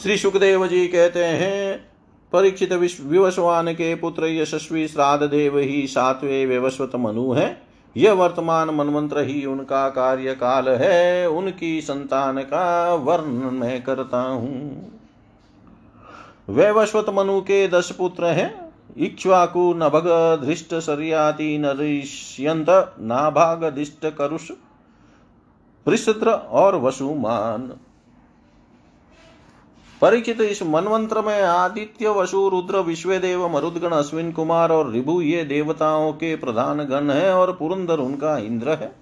श्री 0.02 0.16
सुखदेव 0.18 0.66
जी 0.66 0.86
कहते 0.88 1.24
हैं 1.24 1.91
परीक्षित 2.32 2.72
विवस्वान 3.00 3.72
के 3.72 3.94
पुत्र 3.94 4.26
यशस्वी 4.26 4.88
श्राद्ध 4.88 5.26
देव 5.26 5.58
ही 5.58 5.86
सातवें 5.86 6.46
व्यवस्वत 6.46 6.90
मनु 6.96 7.32
है। 7.32 7.62
यह 7.96 8.12
वर्तमान 8.12 8.70
मनमंत्र 8.70 9.20
ही 9.20 9.44
उनका 9.46 9.88
कार्यकाल 9.88 10.68
है। 10.68 11.28
उनकी 11.30 11.80
संतान 11.80 12.38
का 12.38 12.94
वर्णन 12.94 13.54
मैं 13.54 13.82
करता 13.82 14.20
हूँ। 14.20 14.92
वैवस्वत 16.48 17.06
मनु 17.08 17.40
के 17.40 17.68
दस 17.68 17.90
पुत्र 17.92 18.24
हैं। 18.24 18.72
इक्ष्वाकु, 18.96 19.74
नभग, 19.76 20.08
धृष्ट, 20.44 20.74
सरियाति, 20.74 21.58
नरिष्यंत, 21.58 22.66
नाभाग, 23.00 23.64
दिष्ट, 23.64 24.06
करुष 24.16 24.50
पृष्ठ 25.86 26.26
और 26.26 26.76
वसुमान। 26.76 27.72
परिचित 30.02 30.40
इस 30.40 30.62
मनवंत्र 30.62 31.20
में 31.20 31.42
आदित्य, 31.42 32.08
वसु, 32.08 32.48
रुद्र, 32.48 32.78
विश्वदेव, 32.78 33.48
मरुदगण, 33.48 33.90
अश्विन 33.90 34.32
कुमार 34.32 34.72
और 34.72 34.92
रिभु 34.92 35.20
ये 35.20 35.44
देवताओं 35.44 36.12
के 36.12 36.36
प्रधान 36.36 36.84
गण 36.84 37.10
है 37.10 37.34
और 37.34 37.52
पुरंदर 37.52 37.98
उनका 37.98 38.38
इंद्र 38.38 38.70
है। 38.70 38.92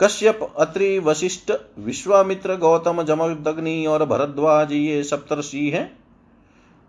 कश्यप, 0.00 0.54
अत्रि, 0.58 0.98
वशिष्ठ, 0.98 1.52
विश्वामित्र, 1.78 2.56
गौतम 2.56 3.02
जमदग्नि 3.02 3.86
और 3.86 4.04
भरद्वाज 4.04 4.72
ये 4.72 5.04
सप्तर्षि 5.04 5.70
हैं। 5.70 5.98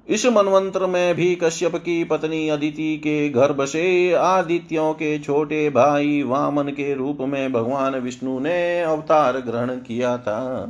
इस 0.07 0.25
मनवंत्र 0.25 0.87
में 0.87 1.15
भी 1.15 1.35
कश्यप 1.35 1.75
की 1.75 2.03
पत्नी 2.03 2.49
अदिति 2.49 2.97
के 2.97 3.29
गर्भ 3.29 3.65
से 3.65 4.13
आदित्यों 4.13 4.93
के 4.93 5.19
छोटे 5.19 5.69
भाई 5.69 6.23
वामन 6.23 6.63
के 6.63 6.93
रूप 6.93 7.17
में 7.21 7.53
भगवान 7.53 7.95
विष्णु 7.95 8.39
ने 8.39 8.81
अवतार 8.81 9.37
ग्रहण 9.37 9.67
किया 9.67 10.17
था। 10.17 10.69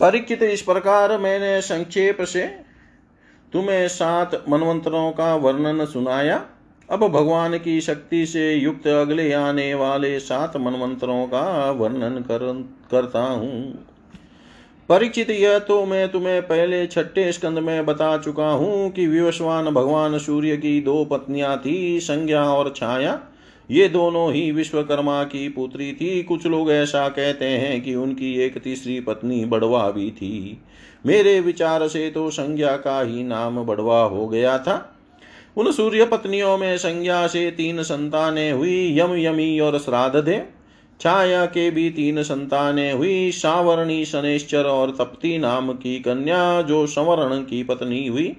परीक्षित 0.00 0.42
इस 0.42 0.62
प्रकार 0.62 1.16
मैंने 1.18 1.60
संक्षेप 1.60 2.22
से 2.22 2.46
तुम्हें 3.52 3.88
सात 3.88 4.44
मनवंतरों 4.48 5.10
का 5.12 5.34
वर्णन 5.34 5.84
सुनाया। 5.86 6.44
अब 6.88 7.00
भगवान 7.00 7.58
की 7.58 7.80
शक्ति 7.80 8.24
से 8.26 8.52
युक्त 8.54 8.86
अगले 8.86 9.32
आने 9.32 9.74
वाले 9.74 10.18
सात 10.20 10.56
मनवंतरों 10.56 11.26
का 11.26 11.70
वर्णन 11.70 12.18
कर, 12.22 12.38
करता 12.90 13.20
हूँ। 13.20 13.86
परिचित 14.88 15.30
यह 15.30 15.58
तो 15.58 15.84
मैं 15.86 16.08
तुम्हें 16.08 16.42
पहले 16.42 16.86
छठे 16.86 17.32
स्कंद 17.32 17.58
में 17.58 17.86
बता 17.86 18.16
चुका 18.18 18.48
हूँ 18.50 18.90
कि 18.90 19.06
विवस्वान 19.06 19.70
भगवान 19.70 20.18
सूर्य 20.18 20.56
की 20.56 20.80
दो 20.80 21.04
पत्नियाँ 21.04 21.56
थी 21.58 22.00
संज्ञा 22.00 22.44
और 22.44 22.72
छाया। 22.76 23.18
ये 23.70 23.88
दोनों 23.88 24.32
ही 24.32 24.52
विश्वकर्मा 24.52 25.24
की 25.24 25.48
पुत्री 25.48 25.92
थी। 25.92 26.22
कुछ 26.22 26.46
लोग 26.46 26.70
ऐसा 26.70 27.08
कहते 27.08 27.44
हैं 27.44 27.80
कि 27.80 27.94
उनकी 27.94 28.34
एक 28.34 28.58
तीसरी 28.58 29.00
पत्नी 29.00 29.44
बड़वा 29.44 29.90
भी 29.90 30.10
थी। 30.10 30.62
मेरे 31.06 31.40
विचार 31.40 31.88
से 31.88 32.10
तो 32.10 32.30
संज्ञा 32.30 32.76
का 32.76 33.02
ही 33.02 33.24
नाम 33.24 33.64
बड़वा 33.64 34.02
हो 34.02 34.28
गया 34.28 34.58
था। 34.58 34.96
उन 35.56 35.72
सूर्य 35.72 36.04
पत्नियों 36.04 36.58
में 36.58 36.78
संज्ञा 36.78 37.26
से 37.26 37.50
तीन 37.50 37.82
संतानें 37.82 38.52
हुई, 38.52 38.98
यम, 38.98 39.14
यमी 39.14 39.60
और 39.60 39.78
श्राद्ध। 39.78 40.20
दे 40.20 40.42
छाया 41.00 41.46
के 41.46 41.70
भी 41.70 41.90
तीन 41.90 42.22
संतानें 42.22 42.92
हुई, 42.92 43.30
सावरणी 43.30 44.04
शनेश्चर 44.04 44.64
और 44.64 44.90
तप्ती 44.90 45.38
नाम 45.38 45.72
की 45.72 45.98
कन्या, 45.98 46.62
जो 46.62 46.86
संवरण 46.86 47.40
की 47.40 47.62
पत्नी 47.62 48.06
हुई। 48.06 48.36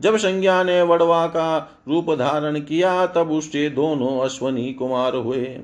जब 0.00 0.16
संज्ञा 0.16 0.62
ने 0.62 0.82
वड़वा 0.82 1.26
का 1.26 1.80
रूप 1.88 2.10
धारण 2.10 2.60
किया, 2.60 3.06
तब 3.06 3.30
उससे 3.30 3.70
दोनों 3.70 4.20
अश्वनी 4.20 4.72
कुमार 4.72 5.14
हुए। 5.14 5.58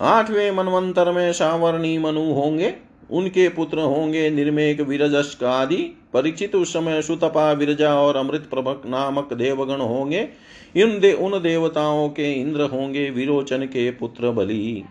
आठवें 0.00 0.50
मनवंतर 0.50 1.12
में 1.12 1.32
सावरणी 1.32 1.98
मनु 1.98 2.32
होंगे, 2.32 2.74
उनके 3.10 3.48
पुत्र 3.48 3.78
होंगे 3.78 4.30
निर्मेक 4.30 4.80
विरजस्क 4.80 5.44
आदि। 5.44 5.92
परीक्षित 6.14 6.54
उस 6.54 6.72
समय 6.72 7.02
सुतपा 7.02 7.52
विरजा 7.52 7.94
और 7.94 8.16
अमृत 8.16 8.48
प्रभक 8.50 8.82
नामक 8.86 9.32
देवगण 9.32 9.80
होंगे। 9.80 10.28
इन 10.76 11.00
दे 11.00 11.12
उन 11.12 11.42
देवताओं 11.42 12.08
के 12.08 12.32
इंद्र 12.32 12.60
होंगे, 12.60 13.10
विरोचन 13.10 13.58
के 13.58 13.90
पुत्र 13.90 14.30
बलि। 14.30 14.84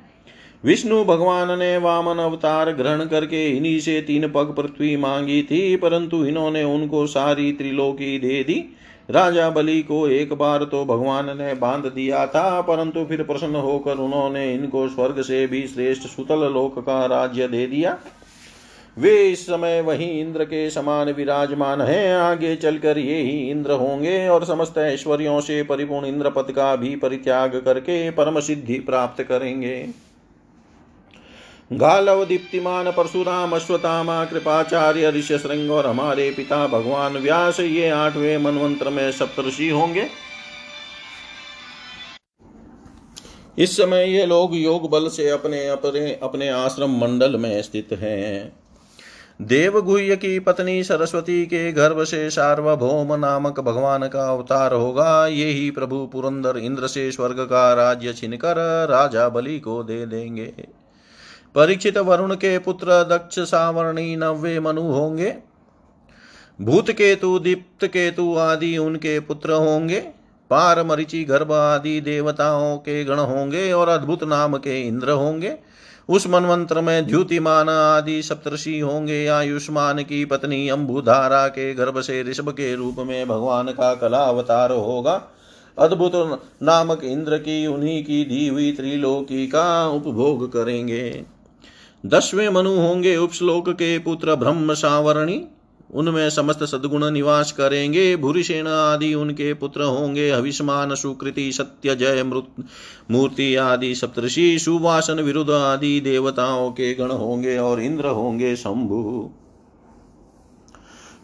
विष्णु 0.68 1.04
भगवान 1.06 1.58
ने 1.60 1.78
वामन 1.78 2.18
अवतार 2.20 2.72
ग्रहण 2.72 3.06
करके 3.06 3.46
इन्हीं 3.50 3.80
से 3.80 4.00
तीन 4.02 4.28
पग 4.28 4.54
पृथ्वी 4.58 4.96
मांगी 4.98 5.42
थी, 5.44 5.76
परंतु 5.76 6.26
इन्होंने 6.26 6.64
उनको 6.64 7.06
सारी 7.08 7.52
त्रिलोकी 7.52 8.18
दे 8.20 8.44
दी। 8.44 8.56
राजा 9.10 9.50
बलि 9.50 9.82
को 9.82 10.08
एक 10.08 10.34
बार 10.34 10.64
तो 10.64 10.84
भगवान 10.86 11.26
ने 11.38 11.54
बाँध 11.54 11.86
दिया 11.86 12.26
था, 12.28 12.62
परंतु 12.62 13.04
फिर 13.06 13.24
प्रसन्न 13.24 13.56
होकर 13.56 13.98
उन्होंने 13.98 14.54
इनको 14.54 14.88
स्वर्ग 14.88 15.22
से 15.22 15.46
भी 15.48 15.62
श्रेष्ठ 15.68 16.08
सुतल 16.08 16.44
लोक 16.54 16.80
का 16.80 17.06
राज्य 17.06 17.48
दे 17.48 17.66
दिया। 17.68 17.98
वे 18.98 19.16
इस 19.30 19.46
समय 19.46 19.82
वही 19.82 20.10
इंद्र 20.22 20.44
के 20.44 20.70
समान 20.70 21.12
विराजमान 21.12 21.82
हैं, 21.82 22.16
आगे 22.16 22.56
चलकर 22.56 22.98
ये 22.98 23.22
ही 23.22 23.38
इंद्र 23.50 23.72
होंगे 23.72 24.28
और 24.28 24.46
समस्त 24.46 24.78
ऐश्वर्यों 24.78 25.40
से 25.42 25.62
परिपूर्ण 25.64 26.08
इंद्र 26.08 26.30
पद 26.30 26.52
का 26.52 26.76
भी 26.76 26.96
परित्याग 26.96 27.56
करके 27.66 28.10
परम 28.12 28.40
सिद्धि 28.40 28.80
प्राप्त 28.80 29.24
करेंगे। 29.24 30.07
गालव 31.72 32.24
दीप्तिमान 32.26 32.92
परशुराम 32.92 33.56
अश्वतामा 33.56 34.24
कृपाचार्य 34.26 35.10
ऋष्य 35.12 35.38
श्रृंग 35.38 35.72
और 35.72 35.88
हमारे 35.88 36.30
पिता 36.32 36.68
भगवान 36.68 37.18
व्यास, 37.18 37.60
ये 37.60 37.90
आठवें 37.90 38.38
मनवंत्र 38.38 38.90
में 38.90 39.12
सप्तषि 39.12 39.70
होंगे। 39.70 40.08
इस 43.58 43.76
समय 43.78 44.06
ये 44.06 44.26
लोग 44.26 44.56
योग 44.56 44.90
बल 44.90 45.08
से 45.08 45.30
अपने 45.30 45.68
अपने 45.68 46.14
अपने 46.24 46.50
आश्रम 46.50 46.98
मंडल 46.98 47.36
में 47.36 47.62
स्थित 47.62 47.90
हैं। 47.94 48.54
देवगुह्य 49.42 50.16
की 50.16 50.40
पत्नी 50.40 50.84
सरस्वती 50.84 51.46
के 51.46 51.72
गर्भ 51.72 52.04
से 52.04 52.30
सार्वभौम 52.30 53.14
नामक 53.16 53.60
भगवान 53.60 54.08
का 54.08 54.30
अवतार 54.30 54.74
होगा। 54.74 55.28
ये 55.28 55.46
ही 55.46 55.70
प्रभु 55.72 56.06
पुरंदर 56.06 56.58
इंद्र 56.58 56.88
से 56.88 57.12
स्वर्ग 57.12 57.40
का 57.40 57.72
राज्य 57.74 58.14
छिनकर 58.14 58.58
राजा 58.90 59.30
बलि 59.30 59.60
को 59.60 59.82
दे 59.84 60.06
देंगे। 60.06 60.52
परीक्षित 61.56 61.98
वरुण 61.98 62.36
के 62.36 62.58
पुत्र 62.60 62.88
दक्ष 62.88 63.40
सावर्णी 63.40 64.16
नव्य 64.16 64.60
मनु 64.60 64.82
होंगे। 64.82 65.36
भूत 66.62 66.92
केतु, 66.92 67.40
दीप्त 67.40 67.86
केतु 67.86 68.36
आदि 68.36 68.78
उनके 68.78 69.20
पुत्र 69.20 69.52
होंगे। 69.52 70.00
पार 70.50 70.84
मरिचि 70.84 71.24
गर्भ 71.24 71.52
आदि 71.52 72.02
देवताओं 72.02 72.78
के 72.78 73.04
गण 73.04 73.20
होंगे 73.20 73.72
और 73.72 73.90
अद्भुत 73.90 74.24
नाम 74.24 74.58
के 74.58 74.82
इंद्र 74.82 75.12
होंगे। 75.12 75.58
उस 76.10 76.28
मनमंत्र 76.28 76.82
में 76.82 77.08
द्युतिमान 77.08 77.70
आदि 77.70 78.22
सप्तषि 78.22 78.80
होंगे। 78.80 79.28
आयुष्मान 79.28 80.04
की 80.04 80.26
पत्नी 80.26 80.70
अम्बुधारा 80.70 81.48
के 81.48 81.74
गर्भ 81.74 82.02
से 82.02 82.24
ऋषभ 82.24 82.50
के 82.50 82.76
रूप 82.76 82.96
में 83.00 83.28
भगवान 83.28 83.68
का 83.68 83.96
कला 83.96 84.20
अवतार 84.20 84.72
होगा। 84.72 85.22
अद्भुत 85.78 86.12
नामक 86.64 87.04
इंद्र 87.04 87.38
की 87.38 87.68
उन्हीं 87.68 88.04
की 88.04 88.24
दी 88.26 88.48
हुई 88.48 88.72
त्रिलोकी 88.72 89.48
का 89.48 89.88
उपभोग 89.88 90.54
करेंगे। 90.54 91.26
दसवें 92.06 92.50
मनु 92.50 92.76
होंगे 92.76 93.18
उपश्लोक 93.18 93.70
के 93.70 94.00
पुत्र 94.00 94.36
ब्रह्म 94.36 94.74
सावरणी। 94.74 95.46
उनमें 95.94 96.30
समस्त 96.30 96.64
सदगुण 96.64 97.12
निवास 97.12 97.52
करेंगे। 97.52 98.16
भूरिसेन 98.16 98.68
आदि 98.68 99.14
उनके 99.14 99.54
पुत्र 99.54 99.82
होंगे। 99.82 100.32
हविष्मान, 100.32 100.96
सुकृति, 100.96 101.52
सत्य, 101.52 101.96
जय, 101.96 102.24
मृत, 102.24 102.68
मूर्ति 103.12 103.56
आदि 103.56 103.96
सप्तषि, 103.96 104.60
सुवासन 104.60 105.14
विरुद्ध 105.14 105.52
आदि 105.52 106.00
देवताओं 106.00 106.72
के 106.72 106.94
गण 106.94 107.12
होंगे 107.12 107.58
और 107.58 107.82
इंद्र 107.82 108.08
होंगे 108.08 108.56
शंभु। 108.56 109.30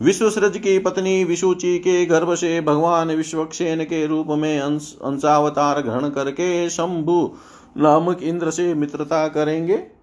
विश्वसृज 0.01 0.57
की 0.57 0.79
पत्नी 0.79 1.23
विशुचि 1.23 1.79
के 1.79 2.05
गर्भ 2.05 2.35
से 2.35 2.61
भगवान 2.61 3.11
विश्वक्षेन 3.11 3.83
के 3.83 4.05
रूप 4.07 4.27
में 4.27 4.59
अंश, 4.59 4.95
अंशावतार 5.03 5.81
ग्रहण 5.81 6.09
करके 6.09 6.69
शंभु 6.69 7.35
नामक 7.77 8.23
इंद्र 8.23 8.51
से 8.51 8.73
मित्रता 8.73 9.27
करेंगे। 9.27 10.02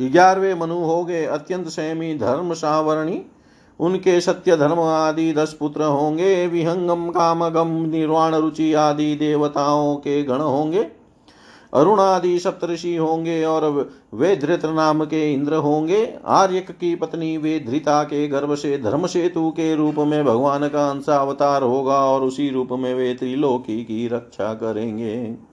ग्यारहवें 0.00 0.54
मनु 0.54 0.74
हो 0.74 1.04
गए, 1.04 1.24
अत्यंत 1.24 1.68
संयमी 1.68 2.14
धर्म 2.14 2.52
सावरणी। 2.52 3.22
उनके 3.80 4.20
सत्य 4.20 4.56
धर्म 4.56 4.80
आदि 4.80 5.32
दस 5.32 5.56
पुत्र 5.60 5.82
होंगे, 5.82 6.46
विहंगम, 6.46 7.08
कामगम, 7.08 7.68
निर्वाण 7.68 8.34
रुचि 8.34 8.74
आदि 8.74 9.14
देवताओं 9.14 9.96
के 9.96 10.22
गण 10.22 10.38
होंगे। 10.38 11.02
अरुण 11.74 12.00
आदि 12.00 12.38
सप्तषि 12.38 12.96
होंगे 12.96 13.44
और 13.44 13.90
वे 14.14 14.36
धृत 14.36 14.64
नाम 14.64 15.04
के 15.04 15.32
इंद्र 15.32 15.54
होंगे। 15.54 16.14
आर्यक 16.26 16.70
की 16.70 16.94
पत्नी 16.94 17.36
वे 17.36 17.60
धृता 17.60 18.02
के 18.02 18.28
गर्भ 18.28 18.54
से 18.54 18.78
धर्म 18.78 19.06
सेतु 19.06 19.50
के 19.50 19.74
रूप 19.74 19.94
में 19.98 20.24
भगवान 20.24 20.68
का 20.68 20.90
अंशावतार 20.90 21.62
होगा 21.62 22.04
और 22.04 22.22
उसी 22.22 22.50
रूप 22.50 22.68
में 22.72 22.94
वे 22.94 23.14
त्रिलोकी 23.14 23.84
की 23.84 24.08
रक्षा 24.08 24.54
करेंगे। 24.54 25.51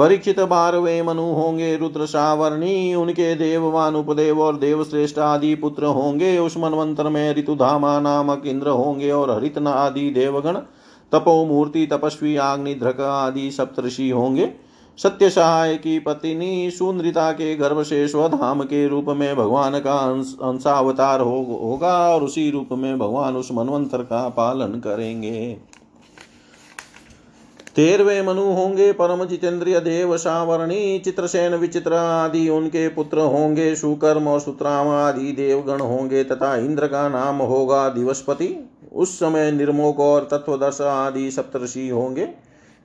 परीक्षित 0.00 0.38
बारहवें 0.40 1.02
मनु 1.02 1.22
होंगे 1.22 1.76
रुद्र 1.76 2.06
सावर्णी 2.06 2.94
उनके 2.94 3.34
देववान 3.34 3.96
उपदेव 3.96 4.40
और 4.40 4.56
देवश्रेष्ठ 4.56 5.18
आदि 5.18 5.54
पुत्र 5.54 5.86
होंगे 5.86 6.38
उस 6.38 6.56
मनवंतर 6.56 7.08
में 7.08 7.34
ऋतुधामा 7.34 7.98
नामक 8.00 8.46
इंद्र 8.46 8.68
होंगे 8.68 9.10
और 9.10 9.30
हरितन 9.30 9.66
आदि 9.66 10.08
देवगण 10.10 10.58
तपो 11.12 11.44
मूर्ति 11.44 11.86
तपस्वी 11.86 12.36
आग्निध्रक 12.36 13.00
आदि 13.00 13.50
सप्तषि 13.50 14.08
होंगे। 14.10 14.50
सत्य 14.98 15.30
सहाय 15.30 15.74
की 15.74 15.98
पत्नी 15.98 16.70
सुंदरिता 16.70 17.30
के 17.32 17.54
गर्भ 17.56 17.82
से 17.82 18.06
स्वधाम 18.08 18.62
के 18.62 18.86
रूप 18.88 19.06
में 19.08 19.36
भगवान 19.36 19.78
का 19.78 19.98
अंशावतार 20.48 21.20
हो, 21.20 21.58
होगा 21.62 21.96
और 22.14 22.22
उसी 22.22 22.50
रूप 22.50 22.68
में 22.72 22.98
भगवान 22.98 23.36
उस 23.36 23.52
मनवंतर 23.52 24.02
का 24.02 24.28
पालन 24.28 24.80
करेंगे। 24.80 25.56
तेरवे 27.76 28.22
मनु 28.22 28.42
होंगे 28.42 28.92
परम 28.92 29.24
जितेंद्रिय 29.24 29.80
देव 29.80 30.16
सावरणी, 30.16 30.98
चित्रसेन 30.98 31.54
विचित्र 31.54 31.92
आदि 31.92 32.48
उनके 32.48 32.88
पुत्र 32.88 33.18
होंगे, 33.18 33.74
सुकर्म 33.74 34.28
और 34.28 34.40
सुत्राम 34.40 34.88
आदि 34.88 35.32
देवगण 35.32 35.80
होंगे 35.80 36.24
तथा 36.24 36.56
इंद्र 36.56 36.86
का 36.86 37.08
नाम 37.08 37.36
होगा 37.36 37.88
दिवसपति। 37.88 38.68
उस 38.92 39.18
समय 39.18 39.50
निर्मोक 39.52 40.00
और 40.00 40.28
तत्वदर्श 40.30 40.80
आदि 40.80 41.30
सप्तषि 41.30 41.88
होंगे। 41.88 42.28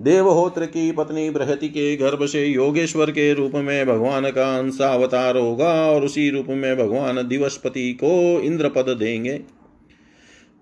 देवहोत्र 0.02 0.66
की 0.66 0.92
पत्नी 0.92 1.30
बृहति 1.30 1.70
के 1.70 1.96
गर्भ 1.96 2.26
से 2.26 2.46
योगेश्वर 2.46 3.12
के 3.12 3.34
रूप 3.34 3.52
में 3.56 3.88
भगवान 3.88 4.30
का 4.32 4.58
अंशावतार 4.58 5.38
होगा 5.38 5.74
और 5.92 6.06
उसी 6.06 6.30
रूप 6.30 6.46
में 6.50 6.78
भगवान 6.78 7.28
दिवसपति 7.28 7.94
को 7.94 8.40
इंद्र 8.42 8.70
पद 8.70 8.96
देंगे। 9.00 9.40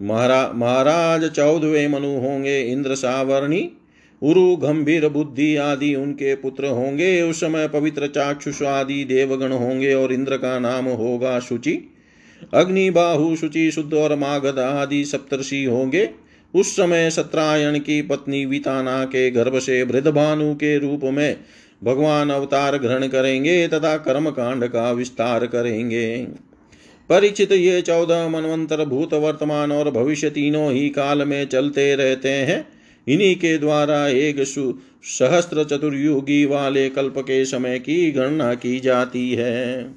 महारा, 0.02 0.52
महाराज 0.56 1.30
चौदवे 1.32 1.88
मनु 1.88 2.20
होंगे 2.20 2.62
इंद्र 2.62 2.96
सावर्णी। 2.96 3.72
उरु, 4.24 4.56
गंभीर 4.56 5.10
बुद्धि 5.10 5.56
आदि 5.56 5.96
उनके 5.96 6.36
पुत्र 6.36 6.66
होंगे। 6.66 7.22
उस 7.22 7.40
समय 7.40 7.68
पवित्र 7.68 8.08
चाक्षुष 8.08 8.62
आदि 8.62 9.04
देवगण 9.04 9.52
होंगे 9.52 9.94
और 9.94 10.14
इंद्र 10.14 10.38
का 10.38 10.60
नाम 10.60 10.86
होगा 10.86 11.40
शुचि। 11.40 11.80
अग्नि, 12.54 12.90
बाहु, 12.90 13.36
शुचि, 13.36 13.72
शुद्ध 13.72 13.94
और 13.94 14.16
मागध 14.16 14.60
आदि 14.60 15.06
सप्तर्षि 15.06 15.64
होंगे। 15.64 16.10
उस 16.56 16.76
समय 16.76 17.10
सत्रायण 17.12 17.80
की 17.80 18.02
पत्नी 18.02 18.46
विताना 18.46 19.06
के 19.06 19.32
गर्भ 19.32 19.60
से 19.60 19.86
भानु 19.86 20.54
के 20.54 20.78
रूप 20.78 21.02
में 21.04 21.38
भगवान 21.84 22.30
अवतार 22.30 22.78
ग्रहण 22.78 23.08
करेंगे 23.08 23.68
तथा 23.68 23.98
कर्म 23.98 24.30
कांड 24.30 24.68
का 24.68 24.92
विस्तार 24.92 25.46
करेंगे। 25.46 26.28
परिचित 27.10 27.52
ये 27.52 27.82
चौदह 27.82 28.28
मनवंतर 28.28 28.86
भूत 28.86 29.14
वर्तमान 29.14 29.72
और 29.72 29.92
भविष्य 29.92 30.30
तीनों 30.30 30.72
ही 30.72 30.90
काल 30.90 31.28
में 31.28 31.46
चलते 31.46 31.96
रहते 31.96 32.30
हैं। 32.30 32.83
इन्हीं 33.08 33.36
के 33.36 33.58
द्वारा 33.58 34.08
एक 34.08 34.36
सहस्त्र 35.04 35.64
चतुर्युगी 35.64 36.46
वाले 36.46 36.90
कल्प 36.90 37.14
के 37.18 37.46
समय 37.46 37.80
की 37.80 38.12
गणना 38.12 38.54
की 38.54 38.80
जाती 38.80 39.32
है। 39.32 39.96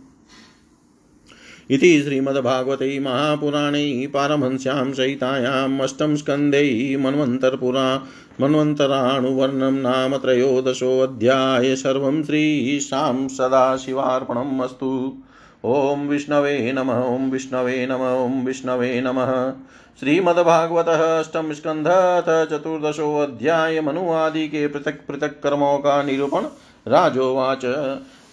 इति 1.71 2.03
श्रीमद्भागवते 2.03 2.99
महापुराणे 3.01 4.07
पारमहंस्यां 4.07 4.93
सहितायाम् 4.93 5.81
अष्टम 5.81 6.15
स्कन्धे 6.17 6.97
मन्वन्तरपुरा 6.97 8.07
मन्वन्तराणुवर्णं 8.41 9.73
नाम 9.73 10.17
त्रयोदशोऽध्याय 10.17 11.77
सर्वं 11.77 12.23
श्रीशां 12.23 13.29
सदाशिवार्पणम् 13.29 14.61
अस्तु। 14.61 15.19
ॐ 15.65 16.07
विष्णवे 16.09 16.73
नमः, 16.73 17.01
ॐ 17.01 17.31
विष्णवे 17.31 17.87
नमः, 17.87 18.11
ॐ 18.11 18.45
विष्णवे 18.45 19.01
नमः। 19.01 19.53
श्रीमद्भागवतः 20.01 21.19
अष्टम 21.19 21.53
स्कंध 21.53 21.87
चतुर्दशोऽध्याय 22.51 23.81
मनु 23.81 24.13
आदि 24.13 24.49
के 24.49 24.67
पृथक 24.67 24.99
पृथक 25.09 25.41
कर्मों 25.43 25.79
का 25.79 26.03
निरूपण 26.03 26.43
राजोवाच। 26.89 27.65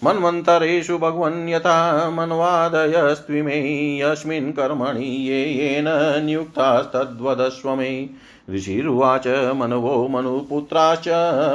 मन्वन्तरेषु 0.04 0.98
भगवन् 0.98 1.48
यथा 1.48 2.10
मन्वादयस्त्विमे 2.10 3.56
यस्मिन् 4.00 4.52
कर्मणि 4.52 5.04
ये 5.04 5.44
येन 5.44 5.84
नियुक्तास्तद्वदस्व 6.24 7.74
मे। 7.74 8.10
ऋषिरुवाच 8.50 9.26
मनवो 9.56 10.08
मनुपुत्राश्च 10.08 11.08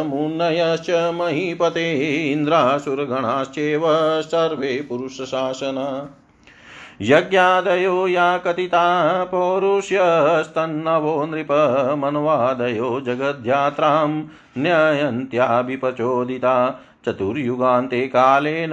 मुन्नयश्च 0.05 0.89
महीपते 1.15 1.91
इन्द्रासुरगणाश्चैव 2.31 3.83
सर्वे 4.21 4.85
पुरुषशासन। 4.89 6.09
यज्ञादयो 7.01 8.07
या 8.07 8.37
कथिता 8.37 9.23
पौरुष्यस्तन्नवो 9.23 11.25
नृप 11.25 11.47
मन्वादयो 11.97 13.01
जगद्यात्रां 13.01 14.23
न्ययन्त्याभिप्रचोदिता। 14.57 16.81
चतुर्युगान्ते 17.05 18.07
कालेन 18.07 18.71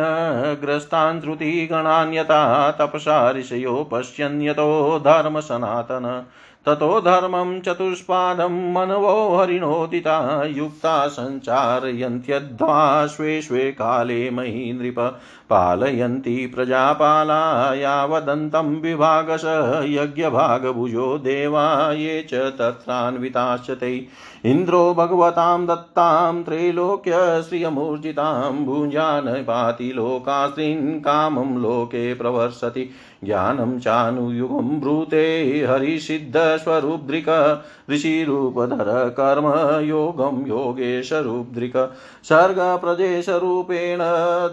ग्रस्तान् 0.63 1.21
श्रुतिगणान्यता 1.21 2.71
तपसा 2.71 3.31
ऋषयो 3.31 3.89
पश्यन्यतो 3.93 4.99
धर्मसनातन। 4.99 6.27
ततो 6.67 7.01
धर्मं 7.01 7.61
चतुष्पादं 7.61 8.73
मनवो 8.73 9.37
हरिणोदिता, 9.37 10.45
युक्ता 10.45 11.09
सञ्चारयन्त्यध्वा 11.09 13.07
स्वे 13.07 13.43
स्वे 13.43 13.73
काले 13.73 14.31
मयि 14.31 14.73
नृप 14.73 15.21
पालयन्ति 15.51 16.53
प्रजापाला, 16.55 17.75
यावदन्तं 17.75 18.81
विभागश 18.81 19.83
यज्ञभागभुजो 19.87 21.19
देवा 21.19 21.93
ये 21.93 22.23
च 22.23 22.35
तत्रान्विताश्च 22.35 23.71
ते। 23.71 24.07
इन्द्रो 24.45 24.95
भगवतां 24.95 25.67
दत्तां 25.67 26.43
त्रैलोक्यश्रियमूर्जितां 26.43 28.53
भुजान् 28.53 29.29
पाति 29.29 29.93
लोकास्त्रीन् 29.93 31.01
कामं 31.01 31.63
लोके 31.63 32.15
प्रवर्सति 32.15 32.91
ज्ञानं 33.25 33.79
चानुयुगं 33.79 34.81
ब्रूते 34.81 35.67
हरिसिद्धस्वरूपधृक 35.71 37.63
ऋषिरूपधर 37.91 39.17
कर्म 39.21 39.45
योगं 39.85 40.49
योगेशरूपधृक 40.49 41.95
सर्गप्रदेशरूपेण 42.25 43.99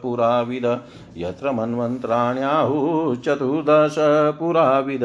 पुराविद। 0.02 0.80
यत्र 1.16 1.52
पुराविद। 4.38 5.04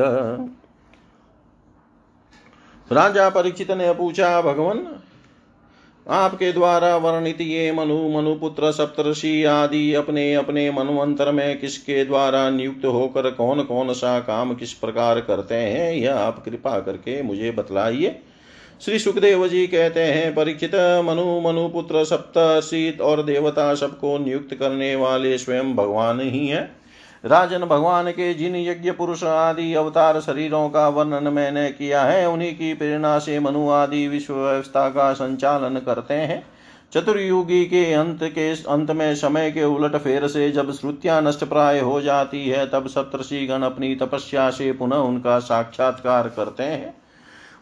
राजा 2.91 3.29
परीक्षित 3.29 3.71
ने 3.71 3.93
पूछा, 3.93 4.41
भगवान 4.41 4.87
आपके 6.09 6.51
द्वारा 6.51 6.97
वर्णित 6.97 7.41
ये 7.41 7.71
मनु, 7.71 8.09
मनुपुत्र 8.09 8.71
सप्तषि 8.71 9.43
आदि 9.43 9.93
अपने 9.93 10.33
अपने 10.33 10.71
मनुवंतर 10.71 11.31
में 11.31 11.59
किसके 11.59 12.05
द्वारा 12.05 12.49
नियुक्त 12.49 12.85
होकर 12.85 13.31
कौन 13.31 13.63
कौन 13.63 13.93
सा 13.93 14.19
काम 14.19 14.53
किस 14.55 14.73
प्रकार 14.73 15.19
करते 15.21 15.55
हैं, 15.55 15.93
यह 15.93 16.15
आप 16.15 16.43
कृपा 16.45 16.79
करके 16.79 17.21
मुझे 17.21 17.51
बतलाइए। 17.51 18.19
श्री 18.81 18.99
सुखदेव 18.99 19.47
जी 19.47 19.67
कहते 19.67 19.99
हैं, 19.99 20.35
परीक्षित, 20.35 20.75
मनु, 20.75 21.39
मनुपुत्र 21.41 22.03
सप्तशीत 22.03 23.01
और 23.01 23.23
देवता 23.23 23.75
सबको 23.75 24.17
नियुक्त 24.17 24.55
करने 24.55 24.95
वाले 24.95 25.37
स्वयं 25.37 25.75
भगवान 25.75 26.19
ही 26.19 26.47
है। 26.47 26.86
राजन 27.25 27.59
भगवान 27.59 28.11
के 28.11 28.33
जिन 28.33 28.55
यज्ञ 28.55 28.91
पुरुष 28.91 29.23
आदि 29.23 29.73
अवतार 29.73 30.19
शरीरों 30.19 30.69
का 30.69 30.87
वर्णन 30.87 31.33
मैंने 31.33 31.69
किया 31.69 32.03
है, 32.03 32.29
उन्हीं 32.29 32.53
की 32.53 32.73
प्रेरणा 32.73 33.19
से 33.19 33.39
मनु 33.39 33.69
आदि 33.69 34.07
विश्व 34.07 34.33
व्यवस्था 34.33 34.89
का 34.89 35.13
संचालन 35.13 35.79
करते 35.79 36.13
हैं। 36.13 36.45
चतुर्युगी 36.93 37.65
के 37.65 37.93
अंत 37.93 38.19
के, 38.23 38.51
अंत 38.51 38.91
में 38.91 39.15
समय 39.15 39.51
के 39.51 39.63
उलट 39.63 39.95
फेर 39.95 40.27
से 40.27 40.51
जब 40.51 40.71
श्रुतियाँ 40.71 41.21
नष्ट 41.21 41.43
प्राय 41.43 41.79
हो 41.79 42.01
जाती 42.01 42.49
है, 42.49 42.67
तब 42.67 42.87
सप्तषि 42.87 43.47
गण 43.47 43.61
अपनी 43.61 43.95
तपस्या 43.95 44.49
से 44.49 44.71
पुनः 44.71 44.95
उनका 44.95 45.39
साक्षात्कार 45.39 46.27
करते 46.27 46.63
हैं। 46.63 47.06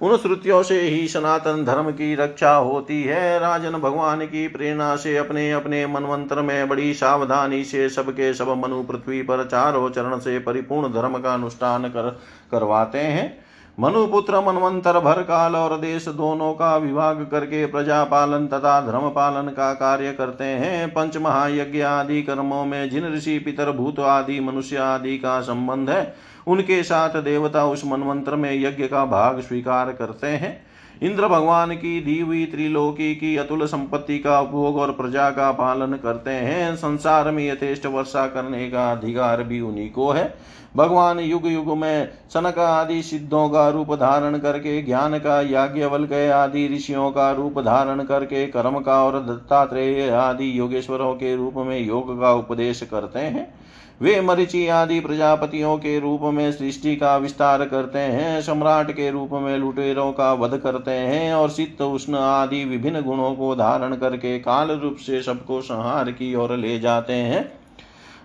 उन 0.01 0.17
श्रुतियों 0.17 0.63
से 0.63 0.81
ही 0.81 1.07
सनातन 1.07 1.63
धर्म 1.65 1.91
की 1.91 2.15
रक्षा 2.15 2.55
होती 2.55 3.03
है। 3.03 3.39
राजन 3.39 3.71
भगवान 3.71 4.25
की 4.25 4.47
प्रेरणा 4.47 4.95
से 4.95 5.17
अपने 5.17 5.51
अपने 5.51 5.85
मनवंतर 5.87 6.41
में 6.41 6.69
बड़ी 6.69 6.93
सावधानी 6.93 7.63
से 7.63 7.89
सबके 7.89 8.33
सब 8.33 8.49
मनु 8.49 8.83
पृथ्वी 8.83 9.21
पर 9.21 9.45
चारों 9.45 9.89
चरण 9.89 10.19
से 10.19 10.39
परिपूर्ण 10.39 10.93
धर्म 10.93 11.17
का 11.17 11.33
अनुष्ठान 11.33 11.83
कर, 11.83 12.19
करवाते 12.51 12.99
हैं। 12.99 13.45
मनुपुत्र 13.79 14.39
मनवंतर 14.41 14.99
भर 14.99 15.21
काल 15.21 15.55
और 15.55 15.77
देश 15.79 16.07
दोनों 16.07 16.53
का 16.53 16.77
विभाग 16.77 17.27
करके 17.31 17.65
प्रजा 17.65 18.03
पालन 18.03 18.47
तथा 18.47 18.79
धर्म 18.81 19.09
पालन 19.09 19.49
का 19.49 19.73
कार्य 19.73 20.11
करते 20.11 20.43
हैं। 20.43 20.89
पंच 20.89 21.17
महायज्ञ 21.17 21.81
आदि 21.81 22.21
कर्मों 22.21 22.65
में 22.65 22.89
जिन 22.89 23.13
ऋषि, 23.13 23.39
पितर, 23.39 23.71
भूत 23.71 23.99
आदि, 23.99 24.39
मनुष्य 24.39 24.77
आदि 24.77 25.17
का 25.17 25.41
संबंध 25.41 25.89
है 25.89 26.34
उनके 26.47 26.83
साथ 26.83 27.09
देवता 27.09 27.65
उस 27.65 27.85
मनमंत्र 27.85 28.35
में 28.35 28.53
यज्ञ 28.61 28.87
का 28.87 29.05
भाग 29.05 29.41
स्वीकार 29.41 29.91
करते 29.91 30.27
हैं। 30.27 30.65
इंद्र 31.03 31.27
भगवान 31.27 31.71
की 31.71 32.01
दी 32.01 32.19
हुई 32.19 32.45
त्रिलोकी 32.45 33.15
की 33.15 33.37
अतुल 33.37 33.65
संपत्ति 33.65 34.19
का 34.19 34.39
उपभोग 34.41 34.77
और 34.77 34.91
प्रजा 34.91 35.29
का 35.29 35.51
पालन 35.51 35.93
करते 35.93 36.31
हैं। 36.31 36.75
संसार 36.75 37.31
में 37.31 37.51
यथेष्ट 37.51 37.85
वर्षा 37.85 38.27
करने 38.27 38.69
का 38.71 38.91
अधिकार 38.91 39.43
भी 39.43 39.61
उन्हीं 39.61 39.91
को 39.91 40.11
है। 40.11 40.33
भगवान 40.75 41.19
युग 41.19 41.47
युग 41.47 41.77
में 41.77 42.09
सनक 42.29 42.59
आदि 42.59 43.01
सिद्धों 43.03 43.49
का 43.49 43.69
रूप 43.69 43.93
धारण 43.93 44.37
करके, 44.37 44.81
ज्ञान 44.81 45.19
का 45.19 45.41
याज्ञवल्क्य 45.41 46.29
आदि 46.29 46.67
ऋषियों 46.75 47.11
का 47.11 47.31
रूप 47.31 47.59
धारण 47.59 48.03
करके, 48.03 48.45
कर्म 48.47 48.79
का 48.79 49.03
और 49.03 49.19
दत्तात्रेय 49.19 50.09
आदि 50.09 50.59
योगेश्वरों 50.59 51.13
के 51.13 51.35
रूप 51.35 51.53
में 51.57 51.79
योग 51.79 52.21
का 52.21 52.33
उपदेश 52.33 52.81
करते 52.81 53.19
हैं। 53.19 53.53
वे 54.01 54.19
मरिचि 54.21 54.67
आदि 54.67 54.99
प्रजापतियों 54.99 55.77
के 55.77 55.99
रूप 55.99 56.21
में 56.23 56.51
सृष्टि 56.51 56.95
का 56.95 57.15
विस्तार 57.17 57.63
करते 57.65 57.99
हैं, 57.99 58.41
सम्राट 58.41 58.91
के 58.91 59.09
रूप 59.11 59.29
में 59.33 59.57
लुटेरों 59.57 60.11
का 60.11 60.33
वध 60.33 60.57
करते 60.57 60.91
हैं 60.91 61.33
और 61.33 61.49
शीत 61.49 61.81
उष्ण 61.81 62.15
आदि 62.15 62.63
विभिन्न 62.65 63.01
गुणों 63.01 63.33
को 63.35 63.55
धारण 63.55 63.95
करके 63.95 64.37
काल 64.39 64.71
रूप 64.71 64.97
से 64.97 65.21
सबको 65.21 65.61
संहार 65.61 66.11
की 66.11 66.33
ओर 66.35 66.55
ले 66.57 66.79
जाते 66.79 67.13
हैं। 67.13 67.51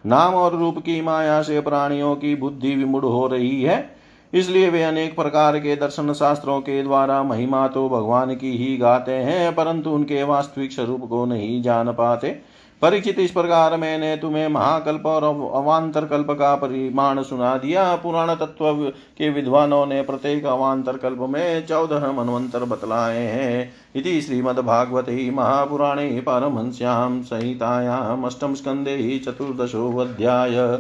नाम 0.07 0.35
और 0.35 0.59
रूप 0.59 0.79
की 0.79 1.01
माया 1.01 1.41
से 1.43 1.61
प्राणियों 1.61 2.15
की 2.17 2.35
बुद्धि 2.35 2.75
विमुड़ 2.75 3.05
हो 3.05 3.27
रही 3.27 3.63
है। 3.63 3.97
इसलिए 4.33 4.69
वे 4.71 4.83
अनेक 4.83 5.15
प्रकार 5.17 5.59
के 5.59 5.77
दर्शन 5.77 6.13
शास्त्रों 6.13 6.61
के 6.61 6.83
द्वारा 6.83 7.23
महिमा 7.23 7.67
तो 7.69 7.89
भगवान 7.89 8.35
की 8.35 8.57
ही 8.57 8.77
गाते 8.77 9.13
हैं, 9.13 9.55
परंतु 9.55 9.91
उनके 9.91 10.23
वास्तविक 10.23 10.73
स्वरूप 10.73 11.09
को 11.09 11.25
नहीं 11.25 11.63
जान 11.63 11.93
पाते। 11.93 12.41
परीक्षित 12.83 13.19
इस 13.19 13.31
प्रकार 13.31 13.77
मैंने 13.77 14.17
तुम्हें 14.17 14.49
महाकल्प 14.49 15.07
और 15.07 15.25
अवान्तर 15.55 16.05
कल्प 16.05 16.27
का 16.31 16.55
परिमाण 16.55 17.23
सुना 17.23 17.57
दिया। 17.57 17.97
पुराण 17.97 18.35
तत्व 18.35 18.75
के 19.19 19.31
विद्वानों 19.31 19.87
ने 19.87 20.03
प्रत्येक 20.03 20.45
अवान्तर 20.45 20.97
कल्प 20.97 21.19
में 21.21 21.67
चौदह 21.67 22.13
मनवंतर 22.13 22.65
बतलाए 22.65 23.19
हैं। 23.19 23.73
इति 23.97 24.21
श्रीमद्भागवते 24.23 25.31
महापुराणे 25.31 26.21
परमहंस्यां 26.21 27.23
संहितायाम् 27.23 28.25
अष्टम 28.25 28.55
स्कन्धे 28.55 29.19
चतुर्दशोऽध्याय। 29.19 30.79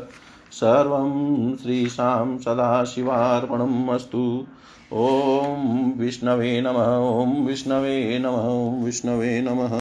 सर्वं 0.52 1.10
श्रीशां 1.56 2.38
सदाशिवार्पणम् 2.38 3.88
अस्तु। 3.88 4.46
ॐ 4.92 5.92
विष्णवे 5.96 6.60
नमः, 6.60 6.96
ॐ 6.96 7.46
विष्णवे 7.46 8.18
नमः, 8.18 8.48
ॐ 8.48 8.84
विष्णवे 8.84 9.40
नमः। 9.42 9.74